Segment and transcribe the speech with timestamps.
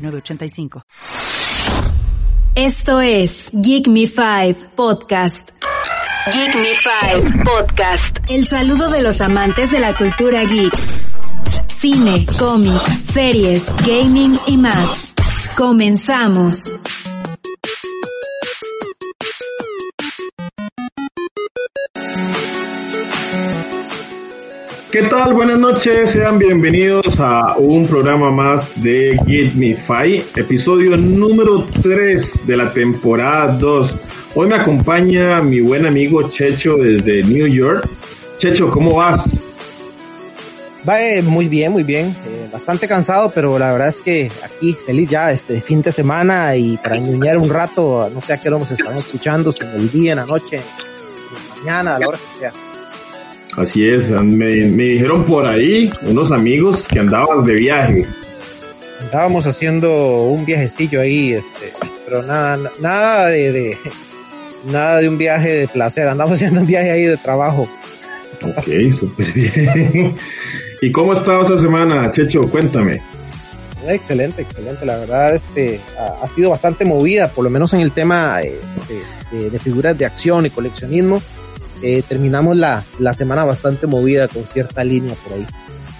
[0.00, 0.82] 906985.
[2.54, 5.50] Esto es Geek Me 5 Podcast.
[6.32, 6.72] Geek Me
[7.22, 8.18] 5 Podcast.
[8.28, 10.72] El saludo de los amantes de la cultura geek.
[11.68, 15.12] Cine, cómic, series, gaming y más.
[15.56, 16.58] Comenzamos.
[24.90, 25.34] ¿Qué tal?
[25.34, 32.72] Buenas noches, sean bienvenidos a un programa más de Fi, episodio número 3 de la
[32.72, 33.94] temporada 2.
[34.34, 37.88] Hoy me acompaña mi buen amigo Checho desde New York.
[38.38, 39.22] Checho, ¿cómo vas?
[40.88, 42.06] Va eh, muy bien, muy bien.
[42.26, 46.56] Eh, bastante cansado, pero la verdad es que aquí feliz ya este fin de semana
[46.56, 49.70] y para ñuñar un rato, no sé a qué hora nos están escuchando, si en
[49.70, 52.69] el día, en la noche, en la mañana, a la hora que sea.
[53.60, 58.06] Así es, me, dijeron por ahí unos amigos que andabas de viaje.
[59.02, 61.70] Andábamos haciendo un viajecillo ahí, este,
[62.06, 63.76] pero nada, nada de,
[64.64, 67.68] nada de un viaje de placer, andamos haciendo un viaje ahí de trabajo.
[68.42, 70.14] Ok, súper bien.
[70.80, 72.40] ¿Y cómo ha estado esa semana, Checho?
[72.40, 73.02] Cuéntame.
[73.86, 74.86] Excelente, excelente.
[74.86, 75.80] La verdad, este,
[76.22, 80.46] ha, sido bastante movida, por lo menos en el tema este, de figuras de acción
[80.46, 81.20] y coleccionismo
[81.82, 85.46] eh, terminamos la, la semana bastante movida con cierta línea por ahí.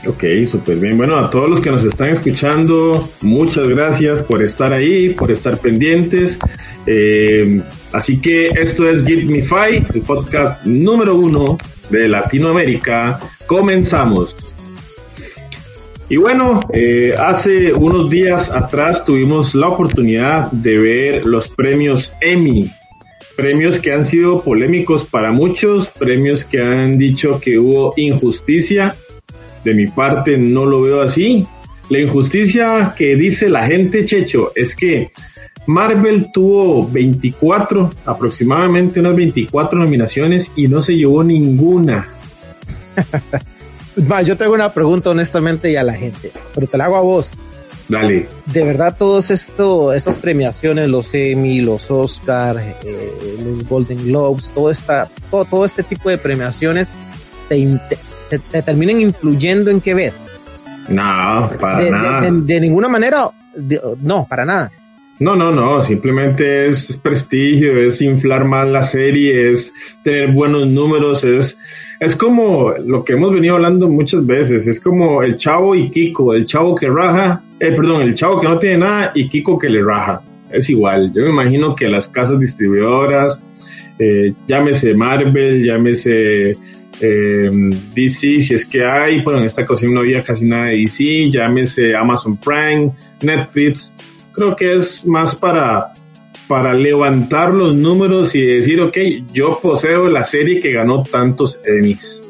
[0.06, 0.96] Ok, súper bien.
[0.96, 5.58] Bueno, a todos los que nos están escuchando, muchas gracias por estar ahí, por estar
[5.58, 6.38] pendientes.
[6.86, 7.60] Eh,
[7.92, 11.58] así que esto es Give Me Five, el podcast número uno
[11.90, 13.20] de Latinoamérica.
[13.46, 14.34] Comenzamos.
[16.08, 22.70] Y bueno, eh, hace unos días atrás tuvimos la oportunidad de ver los premios Emmy
[23.40, 28.94] premios que han sido polémicos para muchos, premios que han dicho que hubo injusticia.
[29.64, 31.46] De mi parte no lo veo así.
[31.88, 35.10] La injusticia que dice la gente, Checho, es que
[35.66, 42.08] Marvel tuvo 24, aproximadamente unas 24 nominaciones y no se llevó ninguna.
[44.26, 47.32] yo tengo una pregunta honestamente y a la gente, pero te la hago a vos.
[47.90, 48.28] Dale.
[48.46, 53.12] De verdad, todos esto, estas premiaciones, los Emmy, los Oscar, eh,
[53.44, 56.92] los Golden Globes, todo esta, todo, todo este tipo de premiaciones
[57.48, 57.80] te,
[58.38, 60.12] te, terminan influyendo en qué ver.
[60.88, 62.30] No, para de, nada.
[62.30, 63.24] De, ninguna manera,
[64.00, 64.70] no, para nada.
[65.18, 69.74] No, no, no, simplemente es prestigio, es inflar más la serie, es
[70.04, 71.58] tener buenos números, es
[72.00, 76.34] es como lo que hemos venido hablando muchas veces, es como el chavo y Kiko,
[76.34, 79.68] el chavo que raja, eh, perdón, el chavo que no tiene nada y Kiko que
[79.68, 80.22] le raja.
[80.50, 83.42] Es igual, yo me imagino que las casas distribuidoras,
[83.98, 86.52] eh, llámese Marvel, llámese
[87.02, 87.50] eh,
[87.94, 91.30] DC, si es que hay, bueno, en esta ocasión no había casi nada de DC,
[91.30, 93.92] llámese Amazon Prime, Netflix,
[94.32, 95.92] creo que es más para
[96.50, 98.98] para levantar los números y decir, ok,
[99.32, 102.22] yo poseo la serie que ganó tantos Emmys?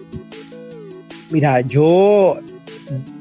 [1.30, 2.38] Mira, yo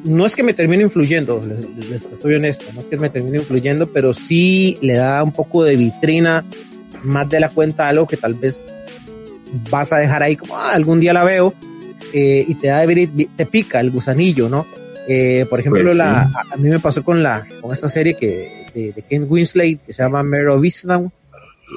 [0.04, 3.88] no es que me termine influyendo, les, soy honesto, no es que me termine influyendo,
[3.88, 6.44] pero sí le da un poco de vitrina
[7.02, 8.62] más de la cuenta algo que tal vez
[9.70, 11.54] vas a dejar ahí como ah, algún día la veo
[12.12, 12.86] eh, y te da
[13.38, 14.66] te pica el gusanillo, ¿no?
[15.08, 18.70] Eh, por ejemplo, pues la, a, mí me pasó con la con esta serie que
[18.74, 20.64] de, Ken Winslet que se llama Mare of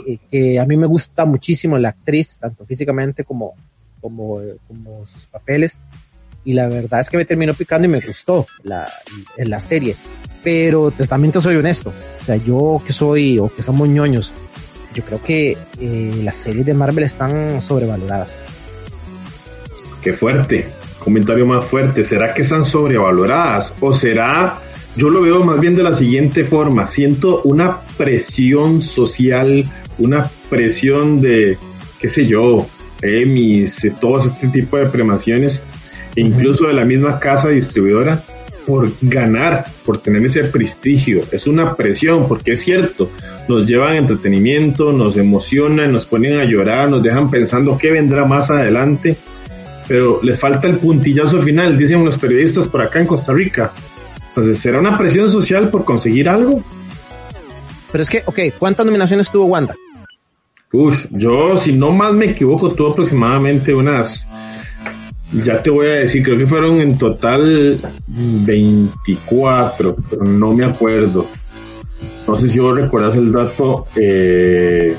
[0.07, 3.55] eh, que a mí me gusta muchísimo la actriz, tanto físicamente como,
[4.01, 5.79] como, como sus papeles.
[6.45, 8.91] Y la verdad es que me terminó picando y me gustó la,
[9.37, 9.97] la serie.
[10.43, 11.93] Pero también te soy honesto.
[12.21, 14.35] O sea, yo que soy, o que somos ñoños,
[14.93, 18.31] yo creo que eh, las series de Marvel están sobrevaloradas.
[20.03, 20.82] Qué fuerte.
[21.03, 22.05] Comentario más fuerte.
[22.05, 23.75] ¿Será que están sobrevaloradas?
[23.81, 24.55] ¿O será
[24.97, 26.89] yo lo veo más bien de la siguiente forma.
[26.89, 29.65] Siento una presión social,
[29.99, 31.57] una presión de,
[31.99, 32.67] qué sé yo,
[33.01, 35.61] Emmys, todo este tipo de premaciones,
[36.15, 38.23] incluso de la misma casa distribuidora,
[38.67, 41.23] por ganar, por tener ese prestigio.
[41.33, 43.11] Es una presión, porque es cierto,
[43.49, 48.51] nos llevan entretenimiento, nos emocionan, nos ponen a llorar, nos dejan pensando qué vendrá más
[48.51, 49.17] adelante,
[49.93, 53.73] pero les falta el puntillazo final, dicen los periodistas por acá en Costa Rica
[54.29, 56.65] Entonces, ¿será una presión social por conseguir algo?
[57.93, 59.77] Pero es que, ok, ¿cuántas nominaciones tuvo Wanda?
[60.73, 64.27] Uf, yo, si no más me equivoco, tuvo aproximadamente unas,
[65.31, 71.27] ya te voy a decir, creo que fueron en total 24, pero no me acuerdo.
[72.27, 74.97] No sé si vos recuerdas el dato eh,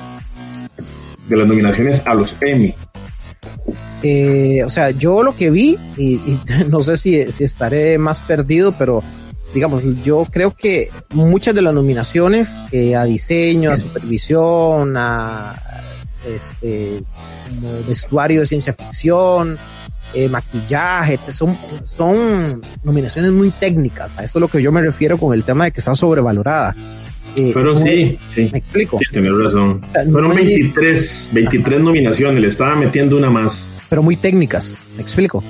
[1.28, 2.76] de las nominaciones a los Emmy.
[4.04, 6.20] Eh, o sea, yo lo que vi, y,
[6.70, 9.02] no sé si, si, estaré más perdido, pero
[9.54, 15.56] digamos, yo creo que muchas de las nominaciones eh, a diseño, a supervisión, a
[16.26, 17.04] este,
[17.88, 19.58] vestuario de ciencia ficción,
[20.14, 24.18] eh, maquillaje, son, son nominaciones muy técnicas.
[24.18, 26.76] A eso es lo que yo me refiero con el tema de que está sobrevalorada.
[27.36, 28.50] Eh, Pero sí, sí.
[28.52, 29.00] Me explico.
[29.10, 29.82] Sí, razón.
[30.12, 33.66] Fueron 23, 23 nominaciones, le estaba metiendo una más.
[33.94, 35.44] Pero muy técnicas, me explico.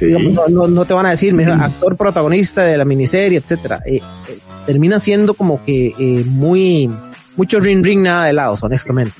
[0.00, 3.80] no, te van a decir, mira, actor protagonista de la miniserie, etcétera.
[3.84, 6.88] Eh, eh, termina siendo como que eh, muy,
[7.36, 9.12] mucho ring ring nada de lados, honestamente.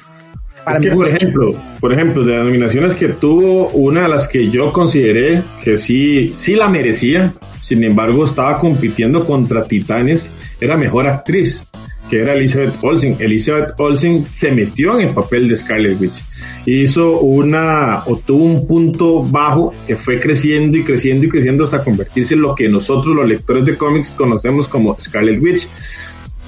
[0.64, 4.26] Para es que, por ejemplo, por ejemplo, de las nominaciones que tuvo, una de las
[4.26, 7.30] que yo consideré que sí, sí la merecía,
[7.60, 11.67] sin embargo, estaba compitiendo contra Titanes, era mejor actriz
[12.08, 13.16] que era Elizabeth Olsen.
[13.18, 16.24] Elizabeth Olsen se metió en el papel de Scarlet Witch.
[16.66, 21.82] Hizo una, o tuvo un punto bajo que fue creciendo y creciendo y creciendo hasta
[21.82, 25.68] convertirse en lo que nosotros los lectores de cómics conocemos como Scarlet Witch.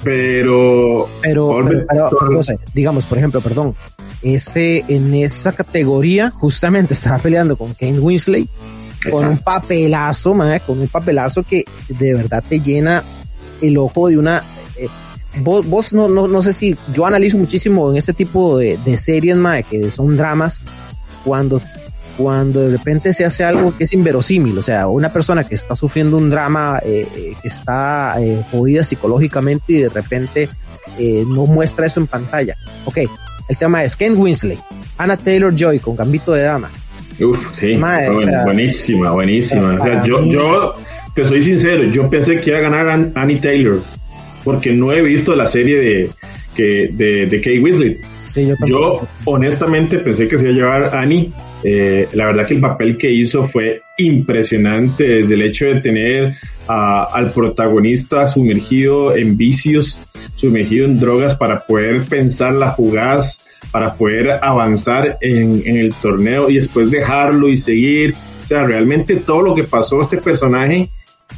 [0.03, 1.63] Pero, pero,
[2.73, 3.75] digamos, por ejemplo, perdón,
[4.23, 8.49] ese, en esa categoría justamente estaba peleando con Kane Winsley
[9.09, 10.33] con un papelazo,
[10.65, 13.03] con un papelazo que de verdad te llena
[13.61, 14.43] el ojo de una
[15.39, 18.97] vos, vos no, no, no sé si yo analizo muchísimo en ese tipo de, de
[18.97, 20.59] series, mae, que son dramas,
[21.23, 21.61] cuando,
[22.17, 25.75] cuando de repente se hace algo que es inverosímil, o sea, una persona que está
[25.75, 30.49] sufriendo un drama, eh, eh que está eh, jodida psicológicamente y de repente
[30.97, 32.55] eh, no muestra eso en pantalla.
[32.85, 32.99] Ok,
[33.47, 34.59] el tema es Ken Winsley,
[34.97, 36.69] Anna Taylor Joy con Gambito de Dama.
[37.19, 37.77] Uf, sí,
[38.43, 39.79] buenísima, buenísima.
[39.79, 40.75] O sea, yo, yo,
[41.13, 43.81] te soy sincero, yo pensé que iba a ganar Annie Taylor
[44.43, 46.09] porque no he visto la serie de,
[46.55, 47.97] que, de, de Kate Weasley.
[48.65, 51.31] yo, honestamente pensé que se iba a llevar Annie.
[51.63, 56.35] Eh, la verdad que el papel que hizo fue impresionante desde el hecho de tener
[56.67, 59.99] al protagonista sumergido en vicios,
[60.35, 66.49] sumergido en drogas para poder pensar las jugadas, para poder avanzar en, en el torneo
[66.49, 68.15] y después dejarlo y seguir.
[68.45, 70.89] O sea, realmente todo lo que pasó a este personaje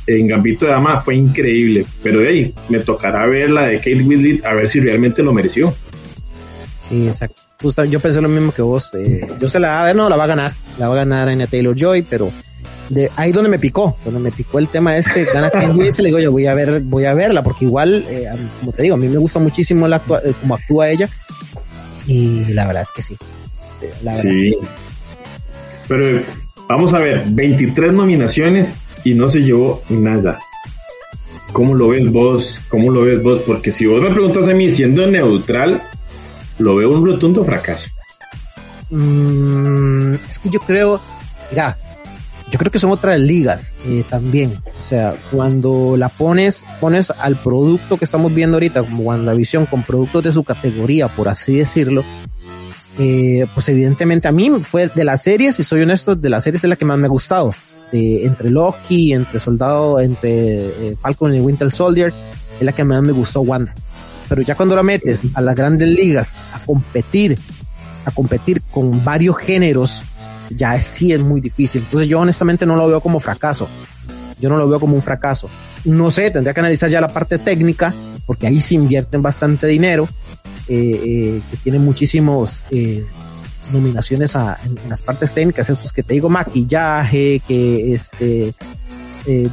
[0.07, 4.03] en Gambito de Dama fue increíble, pero de ahí me tocará ver la de Kate
[4.03, 5.73] Winslet a ver si realmente lo mereció.
[6.87, 7.83] Sí, exacto.
[7.85, 8.91] yo pensé lo mismo que vos.
[8.93, 10.53] Eh, yo se la va a ver, no, la va a ganar.
[10.77, 12.31] La va a ganar Anya Taylor Joy, pero
[12.89, 16.09] de ahí donde me picó, donde me picó el tema este, gana Kate Winslet, le
[16.09, 18.29] digo yo voy a ver, voy a verla, porque igual, eh,
[18.59, 21.09] como te digo, a mí me gusta muchísimo la eh, como actúa ella.
[22.05, 23.17] Y la verdad es que sí.
[24.21, 24.57] sí.
[25.87, 26.21] Pero
[26.67, 28.73] vamos a ver, 23 nominaciones
[29.03, 30.39] y no se llevó nada.
[31.51, 32.59] ¿Cómo lo ves vos?
[32.69, 33.39] ¿Cómo lo ves vos?
[33.45, 35.81] Porque si vos me preguntas a mí siendo neutral,
[36.57, 37.89] lo veo un rotundo fracaso.
[38.89, 40.99] Mm, es que yo creo,
[41.51, 41.77] mira,
[42.51, 44.61] yo creo que son otras ligas eh, también.
[44.79, 49.83] O sea, cuando la pones, pones al producto que estamos viendo ahorita como WandaVision con
[49.83, 52.03] productos de su categoría, por así decirlo,
[52.99, 56.63] eh, pues evidentemente a mí fue de las series, si soy honesto, de las series
[56.63, 57.55] es la que más me ha gustado.
[57.93, 62.11] Este, entre Loki, entre Soldado, entre eh, Falcon y Winter Soldier,
[62.57, 63.73] es la que más me gustó Wanda.
[64.27, 67.37] Pero ya cuando la metes a las grandes ligas a competir,
[68.05, 70.03] a competir con varios géneros,
[70.49, 71.83] ya sí es muy difícil.
[71.83, 73.67] Entonces yo honestamente no lo veo como fracaso.
[74.39, 75.47] Yo no lo veo como un fracaso.
[75.85, 77.93] No sé, tendría que analizar ya la parte técnica,
[78.25, 80.07] porque ahí se invierten bastante dinero,
[80.67, 82.63] eh, eh, que tiene muchísimos
[83.73, 88.53] nominaciones a, en, las partes técnicas, estos que te digo, maquillaje, que este,
[89.25, 89.49] eh,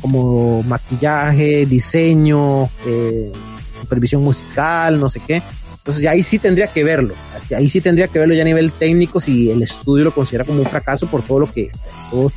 [0.00, 3.32] como maquillaje, diseño, eh,
[3.80, 5.42] supervisión musical, no sé qué.
[5.78, 7.14] Entonces ahí sí tendría que verlo,
[7.56, 10.60] ahí sí tendría que verlo ya a nivel técnico si el estudio lo considera como
[10.60, 11.70] un fracaso por todo lo que,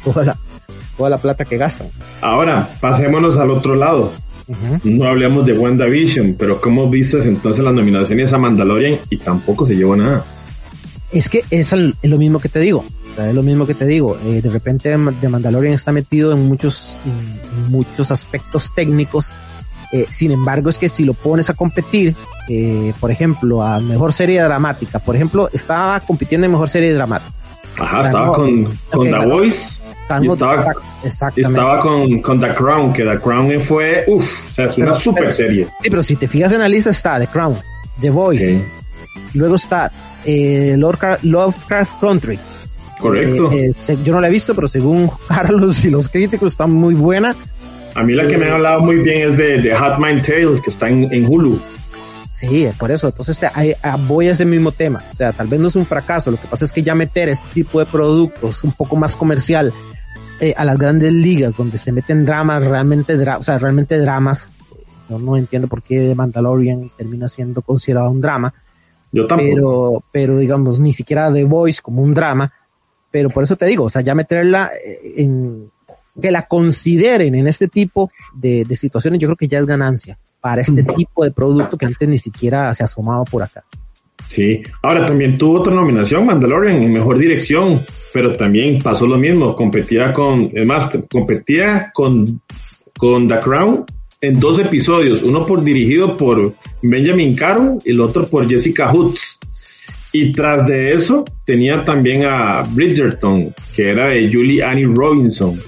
[0.03, 0.37] toda, la,
[0.97, 1.87] toda la plata que gastan.
[2.21, 4.13] Ahora, pasémonos al otro lado.
[4.83, 9.75] No hablemos de WandaVision, pero ¿cómo vistes entonces las nominaciones a Mandalorian y tampoco se
[9.75, 10.25] llevó nada?
[11.13, 12.83] Es que es, lo mismo que te digo.
[13.17, 14.17] es lo mismo que te digo.
[14.25, 16.95] Eh, de repente The Mandalorian está metido en muchos,
[17.69, 19.31] muchos aspectos técnicos.
[19.91, 22.15] Eh, sin embargo, es que si lo pones a competir,
[22.49, 27.31] eh, por ejemplo, a mejor serie dramática, por ejemplo, estaba compitiendo en mejor serie dramática.
[27.79, 29.81] Ajá, estaba con, con The Voice.
[30.01, 30.73] estaba,
[31.35, 35.31] estaba con, con, The Crown, que The Crown fue, uff, o sea, es una super
[35.31, 35.67] serie.
[35.79, 37.55] Sí, pero si te fijas en la lista está The Crown,
[38.01, 38.63] The Voice,
[39.33, 39.91] luego está
[40.25, 42.39] eh, Lovecraft Country.
[42.99, 43.51] Correcto.
[43.51, 46.93] Eh, eh, yo no la he visto, pero según Carlos y los críticos está muy
[46.93, 47.35] buena.
[47.95, 50.61] A mí la que me ha hablado muy bien es de, de Hot Mind Tales,
[50.61, 51.59] que está en, en Hulu.
[52.49, 53.07] Sí, por eso.
[53.07, 53.47] Entonces te,
[54.07, 55.01] voy a ese mismo tema.
[55.13, 56.31] O sea, tal vez no es un fracaso.
[56.31, 59.73] Lo que pasa es que ya meter este tipo de productos un poco más comercial
[60.41, 64.49] eh, a las grandes ligas, donde se meten dramas, realmente, o sea, realmente dramas.
[65.09, 68.53] Yo no entiendo por qué Mandalorian termina siendo considerado un drama.
[69.13, 69.49] Yo tampoco.
[69.49, 72.51] Pero, pero digamos, ni siquiera The Voice como un drama.
[73.09, 75.71] Pero por eso te digo, o sea, ya meterla eh, en,
[76.19, 80.17] que la consideren en este tipo de, de situaciones, yo creo que ya es ganancia
[80.41, 83.63] para este tipo de producto que antes ni siquiera se asomaba por acá.
[84.27, 89.55] Sí, ahora también tuvo otra nominación, Mandalorian, en mejor dirección, pero también pasó lo mismo,
[89.55, 92.41] competía con, además, competía con,
[92.97, 93.85] con The Crown
[94.23, 99.37] en dos episodios, uno por dirigido por Benjamin Caro y el otro por Jessica Hoods.
[100.11, 105.59] Y tras de eso tenía también a Bridgerton, que era de Julie Annie Robinson.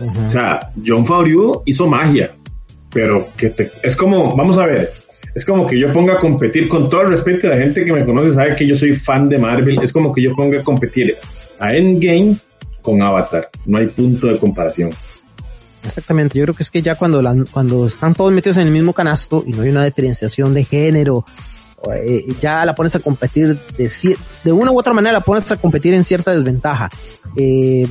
[0.00, 2.34] O sea, John Favreau hizo magia
[2.94, 4.92] pero que es como, vamos a ver,
[5.34, 7.92] es como que yo ponga a competir con todo el respeto de la gente que
[7.92, 10.62] me conoce, sabe que yo soy fan de Marvel, es como que yo ponga a
[10.62, 11.16] competir
[11.58, 12.36] a Endgame
[12.80, 14.90] con Avatar, no hay punto de comparación.
[15.84, 18.92] Exactamente, yo creo que es que ya cuando, cuando están todos metidos en el mismo
[18.92, 21.24] canasto y no hay una diferenciación de género,
[21.92, 25.56] eh, ya la pones a competir de, de una u otra manera, la pones a
[25.56, 26.90] competir en cierta desventaja,
[27.36, 27.86] eh,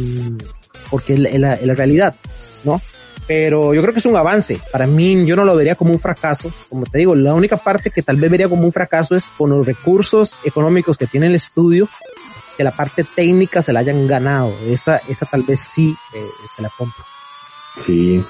[0.90, 2.16] porque es la, realidad,
[2.64, 2.82] ¿no?
[3.28, 4.60] pero yo creo que es un avance.
[4.72, 6.52] Para mí, yo no lo vería como un fracaso.
[6.70, 9.50] Como te digo, la única parte que tal vez vería como un fracaso es con
[9.50, 11.88] los recursos económicos que tiene el estudio,
[12.58, 14.54] que la parte técnica se la hayan ganado.
[14.68, 17.13] Esa, esa tal vez sí eh, se la compro.
[17.80, 18.22] Sí.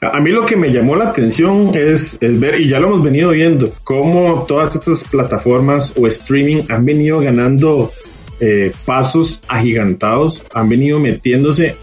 [0.00, 3.30] A mí lo que me llamó la atención es, ver, y ya lo hemos venido
[3.30, 7.90] viendo, cómo todas estas plataformas o streaming han venido ganando
[8.40, 11.76] eh, pasos agigantados, han venido metiéndose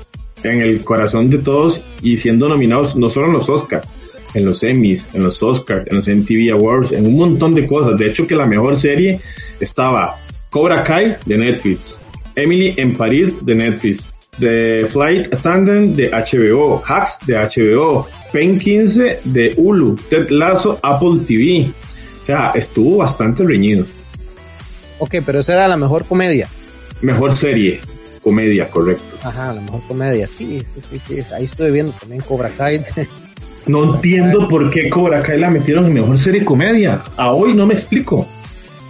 [0.44, 3.88] en el corazón de todos y siendo nominados no solo en los Oscars,
[4.34, 7.98] en los Emmys, en los Oscars, en los MTV Awards, en un montón de cosas.
[7.98, 9.20] De hecho, que la mejor serie
[9.60, 10.16] estaba
[10.50, 11.98] Cobra Kai de Netflix,
[12.36, 14.08] Emily en París de Netflix,
[14.40, 21.22] The Flight Attendant de HBO, Hacks de HBO, Pen 15 de Hulu, Ted Lasso Apple
[21.28, 21.70] TV.
[22.22, 23.86] O sea, estuvo bastante reñido.
[25.00, 26.48] Ok, pero esa era la mejor comedia.
[27.02, 27.82] Mejor serie
[28.22, 29.04] comedia, correcto.
[29.24, 32.82] Ajá, a lo mejor comedia, sí, sí, sí, ahí estoy viendo también Cobra Kai.
[33.66, 37.04] no entiendo por qué Cobra Kai la metieron en mejor serie comedia.
[37.18, 38.28] A hoy no me explico.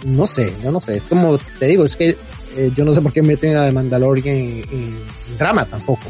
[0.04, 2.16] No sé, yo no sé, es como te digo, es que
[2.56, 4.94] eh, yo no sé por qué meten a The Mandalorian en,
[5.38, 6.02] drama tampoco.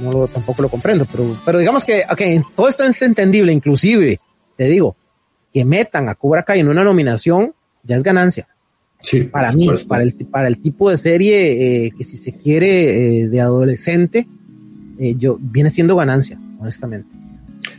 [0.00, 4.20] No lo, tampoco lo comprendo, pero, pero digamos que, okay, todo esto es entendible, inclusive,
[4.56, 4.96] te digo,
[5.52, 7.54] que metan a Cobra Kai en una nominación
[7.84, 8.48] ya es ganancia
[9.30, 13.28] para mí, para el, para el tipo de serie eh, que si se quiere eh,
[13.28, 14.26] de adolescente,
[14.98, 17.08] eh, yo viene siendo ganancia, honestamente.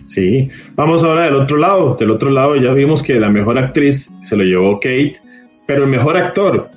[0.07, 1.95] Sí, vamos ahora del otro lado.
[1.95, 5.17] Del otro lado ya vimos que la mejor actriz se lo llevó Kate,
[5.65, 6.69] pero el mejor actor,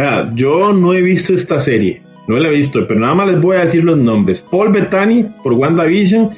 [0.00, 3.40] vea, yo no he visto esta serie, no la he visto, pero nada más les
[3.40, 4.44] voy a decir los nombres.
[4.50, 6.30] Paul Bettany por WandaVision,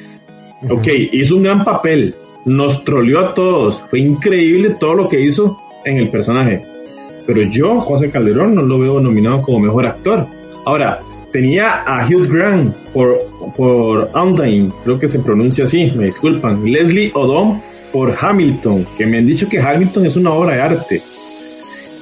[0.70, 2.14] ok, hizo un gran papel,
[2.46, 6.62] nos troleó a todos, fue increíble todo lo que hizo en el personaje
[7.26, 10.26] pero yo, José Calderón, no lo veo nominado como mejor actor.
[10.64, 11.00] Ahora,
[11.32, 13.18] tenía a Hugh Grant por,
[13.56, 14.10] por
[14.84, 16.64] creo que se pronuncia así, me disculpan.
[16.64, 17.60] Leslie Odom
[17.92, 21.02] por Hamilton, que me han dicho que Hamilton es una obra de arte.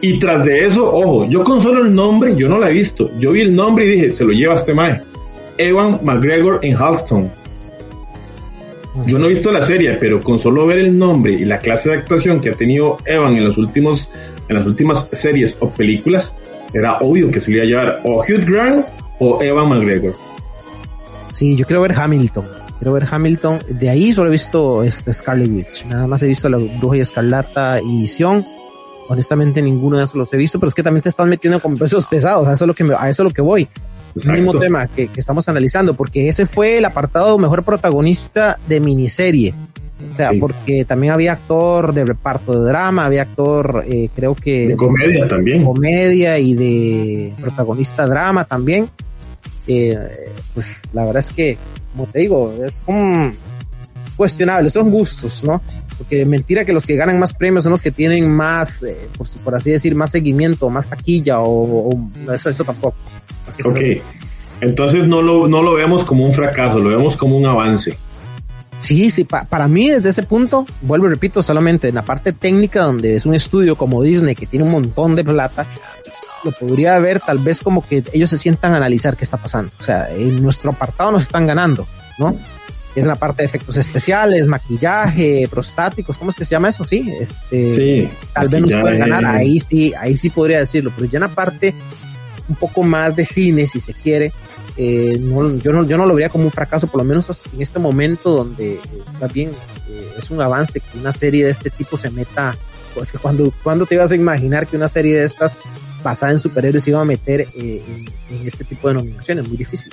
[0.03, 3.11] Y tras de eso, ojo, yo con solo el nombre, yo no la he visto.
[3.19, 5.01] Yo vi el nombre y dije, se lo lleva este mae.
[5.59, 7.31] Evan McGregor en Halston.
[9.07, 11.91] Yo no he visto la serie, pero con solo ver el nombre y la clase
[11.91, 14.09] de actuación que ha tenido Evan en los últimos
[14.51, 16.35] en las últimas series o películas,
[16.75, 18.85] era obvio que se iba a llevar o Hugh Grant
[19.21, 20.15] o Evan McGregor.
[21.31, 22.45] Sí, yo quiero ver Hamilton.
[22.79, 23.61] Quiero ver Hamilton.
[23.69, 25.87] De ahí solo he visto este Scarlet Witch.
[25.87, 28.45] Nada más he visto la Bruja y Escarlata y Visión.
[29.11, 31.75] Honestamente ninguno de esos los he visto, pero es que también te están metiendo con
[31.75, 32.47] pesos pesados.
[32.47, 33.67] A eso es lo que, a eso es lo que voy.
[34.15, 38.79] El mismo tema que, que, estamos analizando, porque ese fue el apartado mejor protagonista de
[38.79, 39.53] miniserie.
[40.13, 44.69] O sea, porque también había actor de reparto de drama, había actor, eh, creo que...
[44.69, 45.65] De comedia también.
[45.65, 48.89] Comedia y de protagonista drama también.
[49.67, 49.99] Eh,
[50.55, 51.59] pues la verdad es que,
[51.93, 53.35] como te digo, es un
[54.21, 55.63] cuestionable, son gustos, ¿no?
[55.97, 59.09] Porque mentira que los que ganan más premios son los que tienen más, eh,
[59.43, 61.89] por, así decir, más seguimiento, más taquilla o,
[62.31, 62.99] eso, eso tampoco.
[63.65, 63.81] Ok.
[64.61, 67.97] Entonces no lo, no lo vemos como un fracaso, lo vemos como un avance.
[68.81, 72.83] Sí, sí, para mí desde ese punto, vuelvo y repito, solamente en la parte técnica
[72.83, 75.65] donde es un estudio como Disney que tiene un montón de plata,
[76.45, 79.73] lo podría ver tal vez como que ellos se sientan a analizar qué está pasando.
[79.81, 81.87] O sea, en nuestro apartado nos están ganando,
[82.19, 82.37] ¿no?
[82.95, 86.85] Es la parte de efectos especiales, maquillaje, prostáticos, ¿cómo es que se llama eso?
[86.85, 91.09] Sí, este, sí, tal vez nos pueden ganar, ahí sí, ahí sí podría decirlo, pero
[91.09, 91.75] ya en la parte
[92.49, 94.33] un poco más de cine, si se quiere,
[94.77, 97.63] eh, no, yo, no, yo no lo vería como un fracaso, por lo menos en
[97.63, 98.81] este momento donde eh,
[99.21, 99.51] más bien
[99.89, 102.57] eh, es un avance que una serie de este tipo se meta,
[102.95, 105.59] pues que cuando, cuando te ibas a imaginar que una serie de estas
[106.03, 107.83] basada en superhéroes se iba a meter en,
[108.31, 109.93] en, este tipo de nominaciones, muy difícil.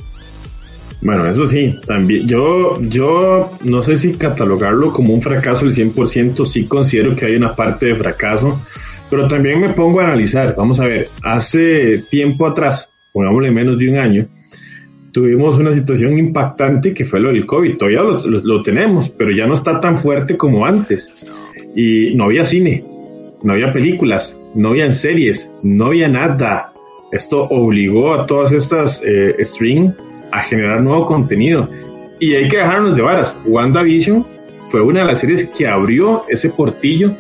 [1.02, 6.46] Bueno, eso sí, también yo, yo no sé si catalogarlo como un fracaso el 100%,
[6.46, 8.60] sí considero que hay una parte de fracaso,
[9.10, 13.90] pero también me pongo a analizar, vamos a ver, hace tiempo atrás, pongámosle menos de
[13.90, 14.28] un año,
[15.12, 19.46] tuvimos una situación impactante que fue lo del COVID, todavía lo, lo tenemos, pero ya
[19.46, 21.26] no está tan fuerte como antes.
[21.76, 22.84] Y no había cine,
[23.44, 26.72] no había películas, no había series, no había nada.
[27.12, 29.36] Esto obligó a todas estas eh,
[30.38, 31.70] a generar nuevo contenido.
[32.20, 33.36] Y hay que dejarnos de varas.
[33.46, 34.26] WandaVision
[34.72, 37.12] fue una de las series que abrió ese portillo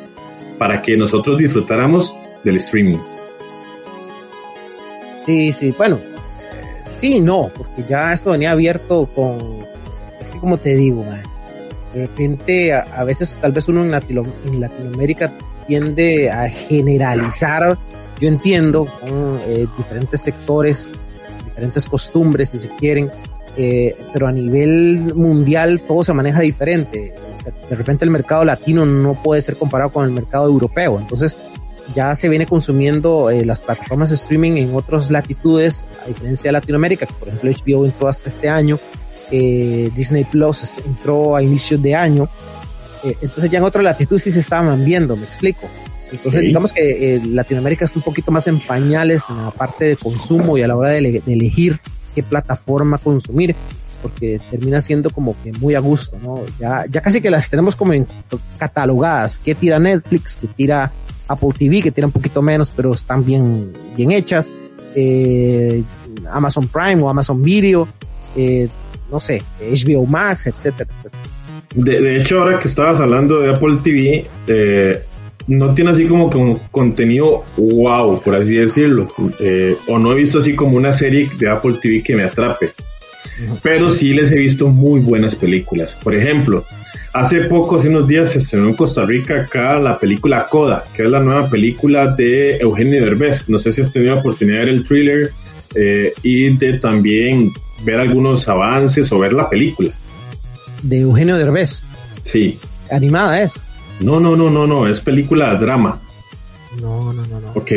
[0.57, 2.97] para que nosotros disfrutáramos del streaming.
[5.23, 5.99] Sí, sí, bueno,
[6.85, 9.37] sí, no, porque ya esto venía abierto con,
[10.21, 11.03] es que como te digo,
[11.93, 15.31] de repente a, veces tal vez uno en, en Latinoamérica
[15.67, 17.77] tiende a generalizar,
[18.21, 18.87] yo entiendo,
[19.47, 20.89] eh, diferentes sectores,
[21.57, 23.11] diferentes costumbres, si se quieren,
[23.57, 27.13] eh, pero a nivel mundial todo se maneja diferente.
[27.69, 31.35] De repente el mercado latino no puede ser comparado con el mercado europeo, entonces
[31.95, 36.53] ya se viene consumiendo eh, las plataformas de streaming en otras latitudes, a diferencia de
[36.53, 38.77] Latinoamérica, que por ejemplo HBO entró hasta este año,
[39.31, 42.29] eh, Disney Plus entró a inicios de año,
[43.03, 45.67] eh, entonces ya en otras latitudes sí se estaban viendo, me explico.
[46.11, 49.95] Entonces digamos que eh, Latinoamérica está un poquito más en pañales en la parte de
[49.97, 51.79] consumo y a la hora de, elegir
[52.15, 53.55] qué plataforma consumir,
[54.01, 56.41] porque termina siendo como que muy a gusto, ¿no?
[56.59, 57.93] Ya, ya casi que las tenemos como
[58.57, 60.91] catalogadas, que tira Netflix, que tira
[61.27, 64.51] Apple TV, que tira un poquito menos, pero están bien, bien hechas,
[64.95, 65.83] eh,
[66.31, 67.87] Amazon Prime o Amazon Video,
[68.35, 68.69] eh,
[69.11, 71.23] no sé, HBO Max, etcétera, etcétera.
[71.75, 75.03] De, hecho, ahora que estabas hablando de Apple TV, eh,
[75.47, 79.07] no tiene así como que un contenido wow, por así decirlo.
[79.39, 82.71] Eh, o no he visto así como una serie de Apple TV que me atrape.
[83.61, 85.95] Pero sí les he visto muy buenas películas.
[86.03, 86.65] Por ejemplo,
[87.13, 91.03] hace poco, hace unos días, se estrenó en Costa Rica acá la película Coda, que
[91.03, 93.47] es la nueva película de Eugenio Derbez.
[93.49, 95.31] No sé si has tenido la oportunidad de ver el thriller
[95.75, 97.51] eh, y de también
[97.83, 99.93] ver algunos avances o ver la película
[100.83, 101.83] de Eugenio Derbez.
[102.23, 102.57] Sí.
[102.91, 103.59] Animada es.
[103.99, 105.99] No, no, no, no, no, es película drama.
[106.81, 107.51] No, no, no, no.
[107.55, 107.71] Ok.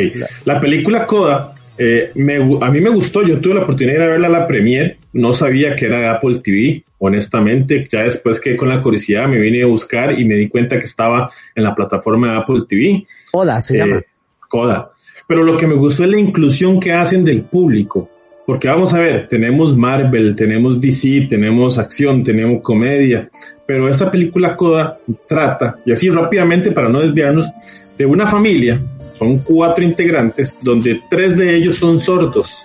[0.45, 4.27] La película Coda, eh, me, a mí me gustó, yo tuve la oportunidad de verla
[4.27, 8.69] a la premier, no sabía que era de Apple TV, honestamente, ya después que con
[8.69, 12.31] la curiosidad me vine a buscar y me di cuenta que estaba en la plataforma
[12.31, 13.05] de Apple TV.
[13.31, 13.97] Coda se llama.
[13.97, 14.05] Eh,
[14.47, 14.91] Coda.
[15.27, 18.09] Pero lo que me gustó es la inclusión que hacen del público.
[18.45, 23.29] Porque vamos a ver, tenemos Marvel, tenemos DC, tenemos acción, tenemos comedia,
[23.65, 27.49] pero esta película Coda trata, y así rápidamente para no desviarnos,
[27.97, 28.81] de una familia,
[29.19, 32.55] son cuatro integrantes, donde tres de ellos son sordos.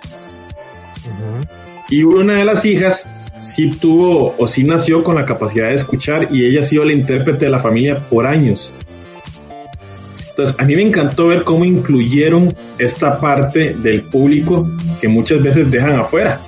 [1.90, 3.04] Y una de las hijas
[3.38, 6.92] sí tuvo o sí nació con la capacidad de escuchar y ella ha sido la
[6.92, 8.72] intérprete de la familia por años.
[10.36, 14.68] Entonces, a mí me encantó ver cómo incluyeron esta parte del público
[15.00, 16.38] que muchas veces dejan afuera.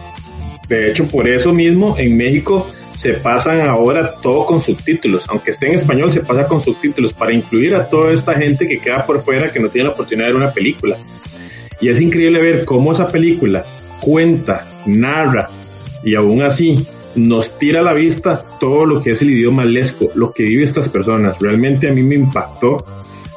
[0.69, 5.25] De hecho, por eso mismo en México se pasan ahora todo con subtítulos.
[5.29, 8.79] Aunque esté en español, se pasa con subtítulos para incluir a toda esta gente que
[8.79, 10.99] queda por fuera que no tiene la oportunidad de ver una película.
[11.81, 13.65] Y es increíble ver cómo esa película
[14.03, 15.49] cuenta, narra
[16.05, 20.11] y aún así nos tira a la vista todo lo que es el idioma lesco,
[20.15, 21.39] lo que viven estas personas.
[21.41, 22.85] Realmente a mí me impactó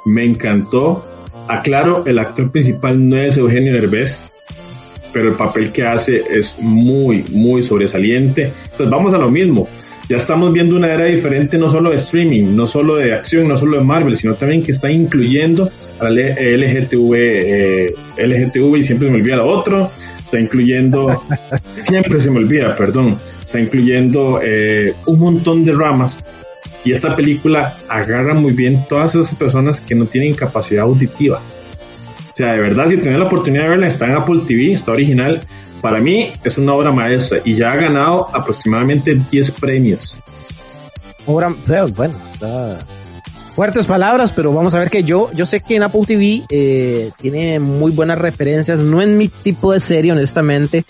[0.05, 1.05] me encantó.
[1.47, 4.31] Aclaro, el actor principal no es Eugenio Derbez,
[5.11, 8.51] pero el papel que hace es muy, muy sobresaliente.
[8.63, 9.67] Entonces vamos a lo mismo.
[10.09, 13.57] Ya estamos viendo una era diferente no solo de streaming, no solo de acción, no
[13.57, 19.07] solo de Marvel, sino también que está incluyendo a la LGTV, eh, LGTV y siempre
[19.07, 19.89] se me olvida lo otro,
[20.21, 21.23] está incluyendo,
[21.77, 26.17] siempre se me olvida, perdón, está incluyendo eh, un montón de ramas
[26.83, 31.39] y esta película agarra muy bien todas esas personas que no tienen capacidad auditiva.
[32.31, 34.91] O sea, de verdad, si tienen la oportunidad de verla, está en Apple TV, está
[34.91, 35.41] original.
[35.81, 40.17] para mí es una obra maestra y ya ha ganado aproximadamente 10 premios.
[41.25, 41.53] Obra,
[41.95, 42.15] bueno,
[43.55, 47.11] fuertes palabras, pero vamos a ver que yo, yo sé que en Apple TV eh,
[47.17, 50.83] tiene muy buenas referencias, no en mi tipo de serie, honestamente,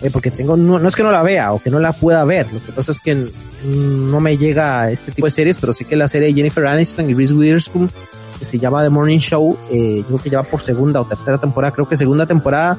[0.00, 2.46] eh, porque tengo, no, es que no la vea o que no la pueda ver,
[2.52, 3.26] lo que pasa es que
[3.64, 7.10] no me llega este tipo de series, pero sí que la serie de Jennifer Aniston
[7.10, 7.90] y Reese Witherspoon,
[8.38, 11.38] que se llama The Morning Show, eh, creo que ya va por segunda o tercera
[11.38, 12.78] temporada, creo que segunda temporada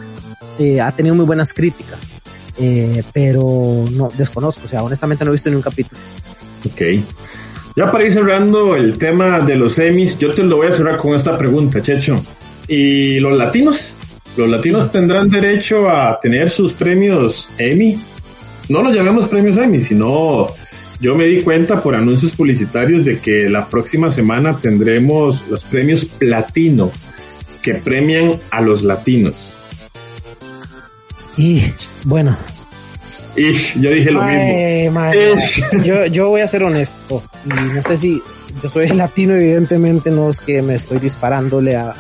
[0.58, 2.10] eh, ha tenido muy buenas críticas,
[2.58, 6.00] eh, pero no, desconozco, o sea, honestamente no he visto ni un capítulo.
[6.66, 6.82] Ok.
[7.76, 10.98] Ya para ir cerrando el tema de los Emmys, yo te lo voy a cerrar
[10.98, 12.22] con esta pregunta, Checho.
[12.68, 13.80] ¿Y los latinos?
[14.36, 18.02] ¿Los latinos tendrán derecho a tener sus premios Emmy?
[18.70, 20.48] No los llamemos premios Emmy, sino
[21.00, 26.06] yo me di cuenta por anuncios publicitarios de que la próxima semana tendremos los premios
[26.06, 26.92] Platino,
[27.62, 29.36] que premian a los latinos.
[31.38, 31.64] Y
[32.04, 32.38] bueno,
[33.36, 35.84] yo dije lo mismo.
[35.84, 37.24] yo, yo voy a ser honesto.
[37.46, 38.22] Y no sé si
[38.62, 41.94] yo soy latino, evidentemente no es que me estoy disparándole a,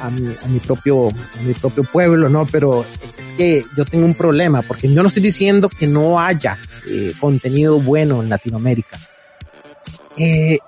[0.47, 1.09] mi, propio,
[1.43, 2.45] mi propio pueblo, ¿no?
[2.45, 2.85] Pero
[3.17, 6.57] es que yo tengo un problema, porque yo no estoy diciendo que no haya
[6.87, 8.97] eh, contenido bueno en Latinoamérica.
[10.17, 10.59] Eh,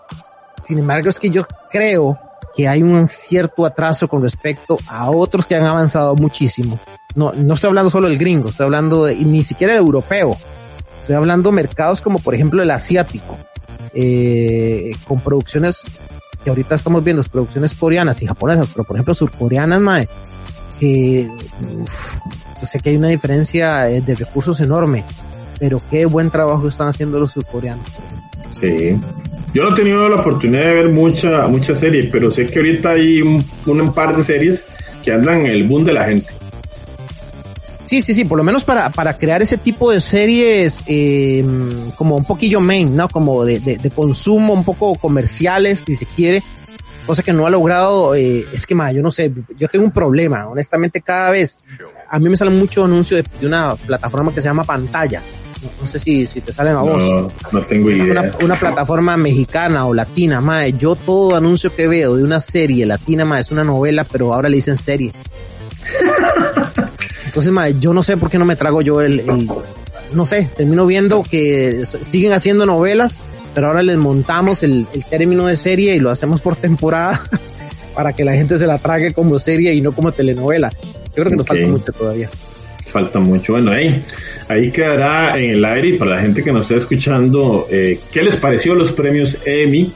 [0.63, 2.19] sin embargo, es que yo creo
[2.55, 6.79] que hay un cierto atraso con respecto a otros que han avanzado muchísimo.
[7.15, 10.37] No, no estoy hablando solo del gringo, estoy hablando de, ni siquiera el europeo.
[10.99, 13.37] Estoy hablando mercados como por ejemplo el asiático,
[13.93, 15.85] eh, con producciones
[16.43, 20.07] que ahorita estamos viendo, producciones coreanas y japonesas, pero por ejemplo surcoreanas, mae,
[20.79, 21.27] que
[22.59, 25.03] yo sé que hay una diferencia eh, de recursos enorme,
[25.59, 27.87] pero qué buen trabajo están haciendo los surcoreanos.
[28.59, 28.99] Sí.
[29.53, 32.91] Yo no he tenido la oportunidad de ver mucha, mucha serie, pero sé que ahorita
[32.91, 34.65] hay un, un par de series
[35.03, 36.31] que andan en el boom de la gente.
[37.91, 41.45] Sí, sí, sí, por lo menos para, para crear ese tipo de series eh,
[41.97, 43.09] como un poquillo main, ¿no?
[43.09, 46.41] Como de, de, consumo, un poco comerciales, si se quiere.
[47.05, 49.91] Cosa que no ha logrado, eh, es que, ma, yo no sé, yo tengo un
[49.91, 50.47] problema.
[50.47, 51.59] Honestamente, cada vez,
[52.09, 55.21] a mí me salen muchos anuncios de, una plataforma que se llama Pantalla.
[55.81, 57.03] No, sé si, si te salen a vos.
[57.11, 58.05] No, no tengo idea.
[58.05, 60.65] Una, una, plataforma mexicana o latina, ma.
[60.69, 64.47] Yo todo anuncio que veo de una serie latina, ma, es una novela, pero ahora
[64.47, 65.11] le dicen serie.
[67.33, 69.23] Entonces, yo no sé por qué no me trago yo el,
[70.13, 73.21] no sé, termino viendo que siguen haciendo novelas,
[73.55, 77.23] pero ahora les montamos el, término de serie y lo hacemos por temporada
[77.95, 80.71] para que la gente se la trague como serie y no como telenovela.
[81.15, 82.29] Yo creo que nos falta mucho todavía.
[82.87, 83.53] Falta mucho.
[83.53, 84.03] Bueno, ahí,
[84.49, 88.23] ahí quedará en el aire y para la gente que nos está escuchando, eh, ¿qué
[88.23, 89.89] les pareció los premios Emmy?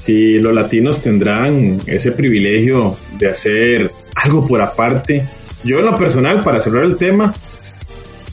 [0.00, 5.26] Si los latinos tendrán ese privilegio de hacer algo por aparte
[5.64, 7.32] yo en lo personal, para cerrar el tema,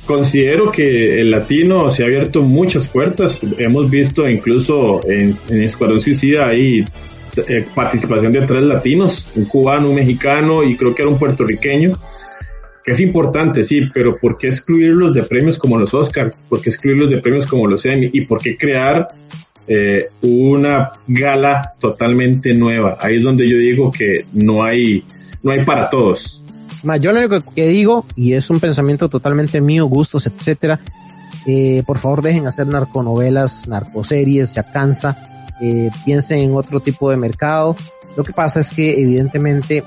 [0.05, 3.39] considero que el latino se ha abierto muchas puertas.
[3.57, 6.83] Hemos visto incluso en, Escuadrón Suicida hay
[7.47, 11.97] eh, participación de tres latinos, un cubano, un mexicano y creo que era un puertorriqueño,
[12.83, 16.35] que es importante, sí, pero ¿por qué excluirlos de premios como los Oscars?
[16.49, 18.09] ¿Por qué excluirlos de premios como los Emmy?
[18.11, 19.07] ¿Y por qué crear
[19.67, 22.97] eh, una gala totalmente nueva?
[22.99, 25.03] Ahí es donde yo digo que no hay,
[25.43, 26.40] no hay para todos
[26.99, 30.79] yo lo único que digo, y es un pensamiento totalmente mío, gustos, etcétera,
[31.45, 35.17] eh, por favor dejen hacer narconovelas, narcoseries, ya cansa,
[35.61, 37.75] eh, piensen en otro tipo de mercado.
[38.15, 39.83] Lo que pasa es que evidentemente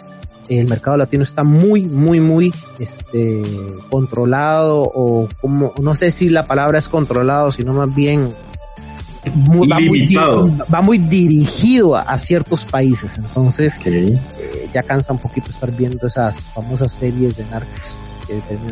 [0.49, 3.43] el mercado latino está muy, muy, muy este,
[3.91, 8.33] controlado o como, no sé si la palabra es controlado, sino más bien
[9.31, 10.09] va, muy,
[10.73, 13.17] va, muy, dirigido a, ciertos países.
[13.17, 14.19] Entonces, eh,
[14.73, 17.99] ya cansa un poquito estar viendo esas famosas series de narcos.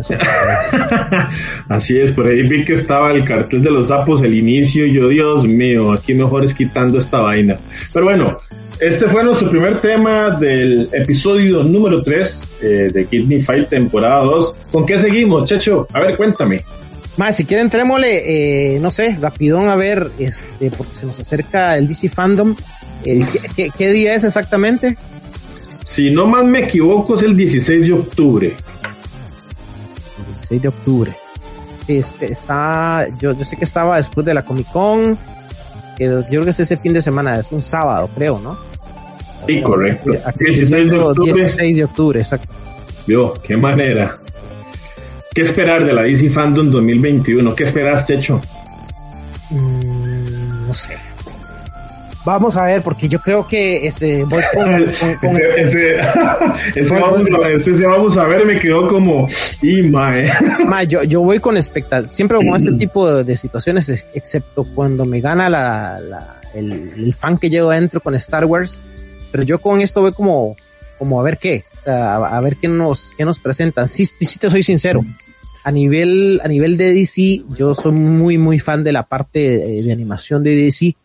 [1.69, 4.95] Así es, por ahí vi que estaba el cartel de los sapos, el inicio, y
[4.95, 7.57] yo, Dios mío, aquí mejor es quitando esta vaina.
[7.93, 8.37] Pero bueno,
[8.81, 14.57] este fue nuestro primer tema del episodio número 3 eh, de Kidney Fight temporada 2.
[14.73, 15.87] ¿Con qué seguimos, Checho?
[15.93, 16.65] A ver, cuéntame.
[17.17, 21.77] Más, si quieren, entrémosle, eh, no sé, rapidón a ver, este, porque se nos acerca
[21.77, 22.57] el DC Fandom.
[23.77, 24.97] ¿qué, día es exactamente?
[25.85, 28.55] Si no más me equivoco, es el 16 de octubre.
[30.29, 31.13] 16 de octubre.
[31.89, 35.19] Este, está, yo, yo sé que estaba después de la Comic Con,
[35.99, 38.57] que yo creo que es ese fin de semana, es un sábado, creo, ¿no?
[39.47, 40.13] Sí, correcto.
[40.39, 41.33] 16 de octubre.
[41.33, 42.55] 16 de octubre, exacto.
[43.07, 44.17] Yo, qué manera.
[45.35, 47.55] ¿Qué esperar de la DC Fandom 2021?
[47.55, 48.39] ¿Qué esperas, Checho?
[49.49, 50.95] Mm, no sé.
[52.25, 54.71] Vamos a ver, porque yo creo que ese voy con,
[55.23, 56.01] ese, ese,
[56.75, 57.23] ese, vamos,
[57.67, 59.27] ese, vamos, a ver me quedó como
[59.63, 60.31] y mae.
[60.89, 65.49] yo, yo voy con expectativa, siempre con este tipo de, situaciones, excepto cuando me gana
[65.49, 68.81] la, la el, el, fan que llevo adentro con Star Wars,
[69.33, 70.55] pero yo con esto voy como,
[70.99, 73.89] como a ver qué, o sea, a, ver qué nos, qué nos presentan.
[73.89, 75.05] Sí, sí te soy sincero.
[75.65, 79.83] A nivel, a nivel de DC, yo soy muy, muy fan de la parte de,
[79.83, 80.97] de animación de DC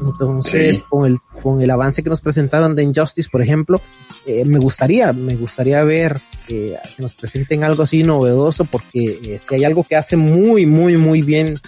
[0.00, 3.80] entonces, con el con el avance que nos presentaron de Injustice, por ejemplo,
[4.26, 9.40] eh, me gustaría, me gustaría ver eh, que nos presenten algo así novedoso, porque eh,
[9.40, 11.58] si hay algo que hace muy, muy, muy bien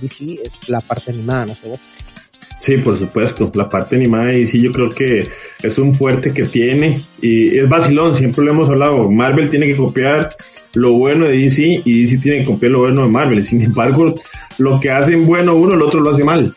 [0.00, 1.78] DC es la parte animada, ¿no sé
[2.60, 5.26] Sí, por supuesto, la parte animada de DC yo creo que
[5.62, 9.76] es un fuerte que tiene y es vacilón, siempre lo hemos hablado, Marvel tiene que
[9.76, 10.36] copiar
[10.74, 14.14] lo bueno de DC y DC tiene que copiar lo bueno de Marvel, sin embargo,
[14.58, 16.52] lo que hacen bueno uno, el otro lo hace mal.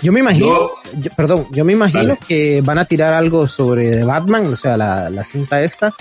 [0.00, 0.70] Yo me imagino,
[1.16, 5.60] perdón, yo me imagino que van a tirar algo sobre Batman, o sea, la, cinta
[5.60, 5.92] esta,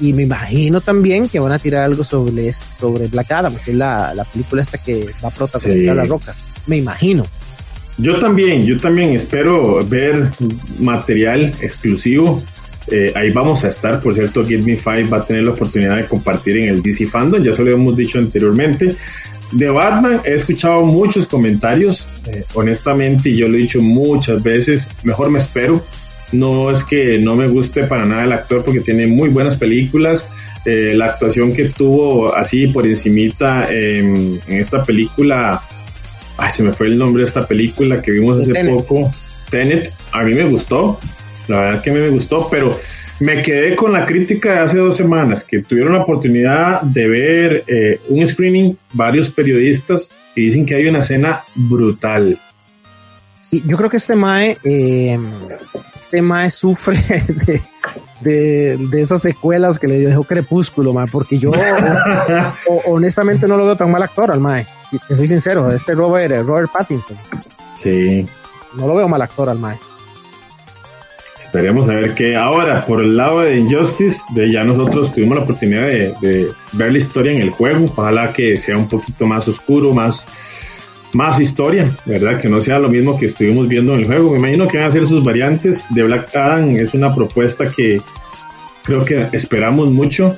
[0.00, 3.76] y me imagino también que van a tirar algo sobre, sobre Black Adam, que es
[3.76, 6.34] la, película esta que va a protagonizar La Roca.
[6.66, 7.26] Me imagino.
[7.98, 10.30] Yo también, yo también espero ver
[10.78, 12.42] material exclusivo.
[12.90, 15.96] Eh, ahí vamos a estar, por cierto, Give Me Five va a tener la oportunidad
[15.96, 18.96] de compartir en el DC Fandom, ya se lo hemos dicho anteriormente.
[19.52, 24.86] De Batman he escuchado muchos comentarios, eh, honestamente, y yo lo he dicho muchas veces,
[25.02, 25.82] mejor me espero.
[26.32, 30.28] No es que no me guste para nada el actor porque tiene muy buenas películas.
[30.66, 35.62] Eh, la actuación que tuvo así por encimita en, esta película,
[36.38, 39.12] ay, se me fue el nombre de esta película que vimos hace poco,
[39.50, 40.98] Tenet, a mí me gustó,
[41.48, 42.78] la verdad que a mí me gustó, pero
[43.20, 47.64] me quedé con la crítica de hace dos semanas, que tuvieron la oportunidad de ver
[47.66, 52.38] eh, un screening, varios periodistas, y dicen que hay una escena brutal.
[53.40, 55.18] Sí, yo creo que este Mae, eh,
[55.94, 56.98] este Mae sufre
[58.20, 61.50] de, de, esas secuelas que le dejó Crepúsculo, Mae, porque yo
[62.86, 66.70] honestamente no lo veo tan mal actor al Mae, que soy sincero, este Robert, Robert
[66.72, 67.16] Pattinson.
[67.82, 68.26] Sí.
[68.74, 69.78] No lo veo mal actor al Mae.
[71.48, 72.36] Esperemos a ver qué.
[72.36, 76.98] Ahora, por el lado de Injustice, de ya nosotros tuvimos la oportunidad de, ver la
[76.98, 77.86] historia en el juego.
[77.86, 80.26] Ojalá que sea un poquito más oscuro, más,
[81.14, 82.38] más historia, ¿verdad?
[82.38, 84.32] Que no sea lo mismo que estuvimos viendo en el juego.
[84.32, 85.82] Me imagino que van a ser sus variantes.
[85.88, 87.98] De Black Adam es una propuesta que
[88.82, 90.36] creo que esperamos mucho.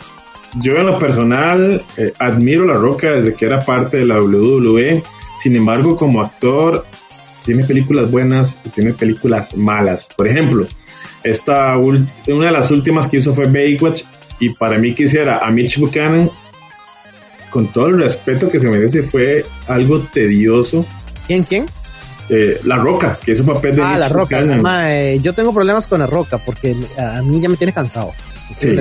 [0.57, 5.03] Yo en lo personal eh, admiro La Roca desde que era parte de la WWE.
[5.43, 6.85] Sin embargo, como actor,
[7.45, 10.09] tiene películas buenas y tiene películas malas.
[10.17, 10.67] Por ejemplo,
[11.23, 14.03] esta una de las últimas que hizo fue Baywatch
[14.41, 16.31] y para mí quisiera a Mitch Buchanan
[17.51, 20.85] con todo el respeto que se merece fue algo tedioso.
[21.27, 21.67] ¿Quién quién?
[22.29, 24.41] Eh, la Roca, que es un papel de Ah, La Roca.
[25.21, 28.13] yo tengo problemas con La Roca porque a mí ya me tiene cansado.
[28.57, 28.77] Sí.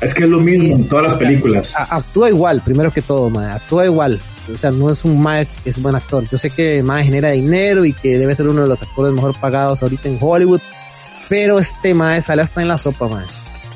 [0.00, 1.72] Es que es lo mismo en todas las películas.
[1.76, 4.18] actúa igual, primero que todo, mae, actúa igual.
[4.52, 6.24] O sea, no es un mae que es un buen actor.
[6.30, 9.34] Yo sé que mae genera dinero y que debe ser uno de los actores mejor
[9.38, 10.60] pagados ahorita en Hollywood,
[11.28, 13.26] pero este mae sale hasta en la sopa, mae.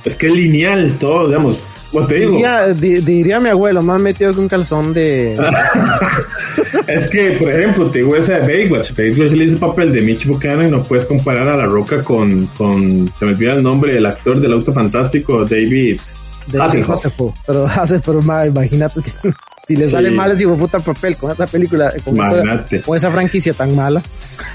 [0.05, 1.59] Es que es lineal todo, digamos.
[1.95, 2.33] Pues te digo.
[2.33, 5.35] Diría, diría mi abuelo, más metido que un calzón de.
[6.89, 8.93] es que, por ejemplo, te digo esa de Baywatch.
[8.97, 12.03] Baywatch le hizo el papel de Mitch Buchanan y no puedes comparar a La Roca
[12.03, 13.09] con, con.
[13.17, 16.01] Se me olvida el nombre del actor del auto fantástico, David.
[16.47, 17.35] David Hasselhoff.
[17.47, 19.13] Pero hace, pero más, imagínate si.
[19.67, 24.03] Si le sale mal ese puta papel con esta película, con esa, franquicia tan mala.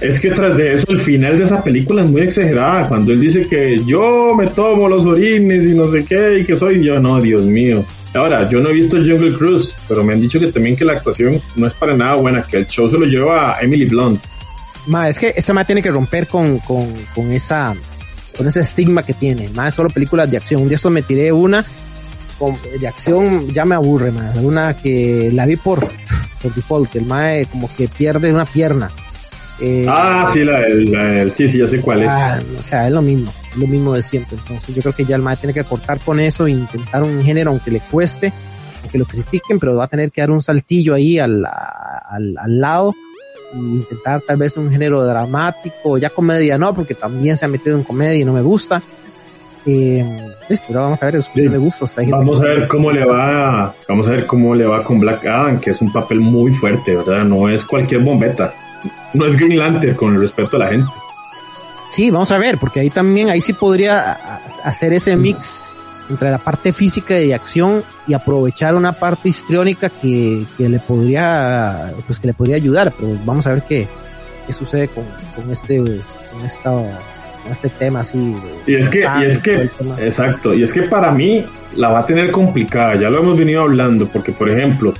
[0.01, 2.87] Es que tras de eso, el final de esa película es muy exagerada.
[2.87, 6.55] Cuando él dice que yo me tomo los orines y no sé qué, y que
[6.55, 7.83] soy yo, no, Dios mío.
[8.13, 10.93] Ahora, yo no he visto Jungle Cruise, pero me han dicho que también que la
[10.93, 14.21] actuación no es para nada buena, que el show se lo lleva a Emily Blunt.
[14.85, 17.75] Ma, es que esa ma tiene que romper con, con, con esa
[18.39, 19.49] con ese estigma que tiene.
[19.49, 20.61] Más solo películas de acción.
[20.61, 21.65] Un día esto me tiré una
[22.79, 24.37] de acción ya me aburre más.
[24.37, 25.85] Una que la vi por,
[26.41, 28.89] por default, el mae como que pierde una pierna.
[29.59, 32.09] Eh, ah, sí, la, la, sí, sí, ya sé cuál es.
[32.09, 34.37] Ah, o sea, es lo mismo, es lo mismo de siempre.
[34.37, 37.21] Entonces yo creo que ya el mae tiene que cortar con eso e intentar un
[37.21, 38.31] género aunque le cueste,
[38.83, 42.59] aunque lo critiquen, pero va a tener que dar un saltillo ahí al, al, al
[42.61, 42.95] lado
[43.53, 47.83] intentar tal vez un género dramático, ya comedia no, porque también se ha metido en
[47.83, 48.81] comedia y no me gusta.
[49.65, 50.17] Eh,
[50.67, 51.21] pero vamos a ver,
[52.11, 55.59] Vamos a ver cómo le va, vamos a ver cómo le va con Black Adam,
[55.59, 57.23] que es un papel muy fuerte, ¿verdad?
[57.23, 58.53] No es cualquier bombeta,
[59.13, 60.89] no es Green Lantern con el respeto a la gente.
[61.87, 64.13] Sí, vamos a ver, porque ahí también, ahí sí podría
[64.63, 65.63] hacer ese mix
[66.09, 70.79] entre la parte física y de acción y aprovechar una parte histriónica que, que le
[70.79, 73.87] podría, pues que le podría ayudar, pero vamos a ver qué,
[74.47, 75.03] qué sucede con,
[75.35, 78.35] con este, con esta, con este tema así.
[78.65, 79.69] y es que, y es que,
[79.99, 81.45] exacto, y es que para mí
[81.75, 84.93] la va a tener complicada, ya lo hemos venido hablando, porque por ejemplo,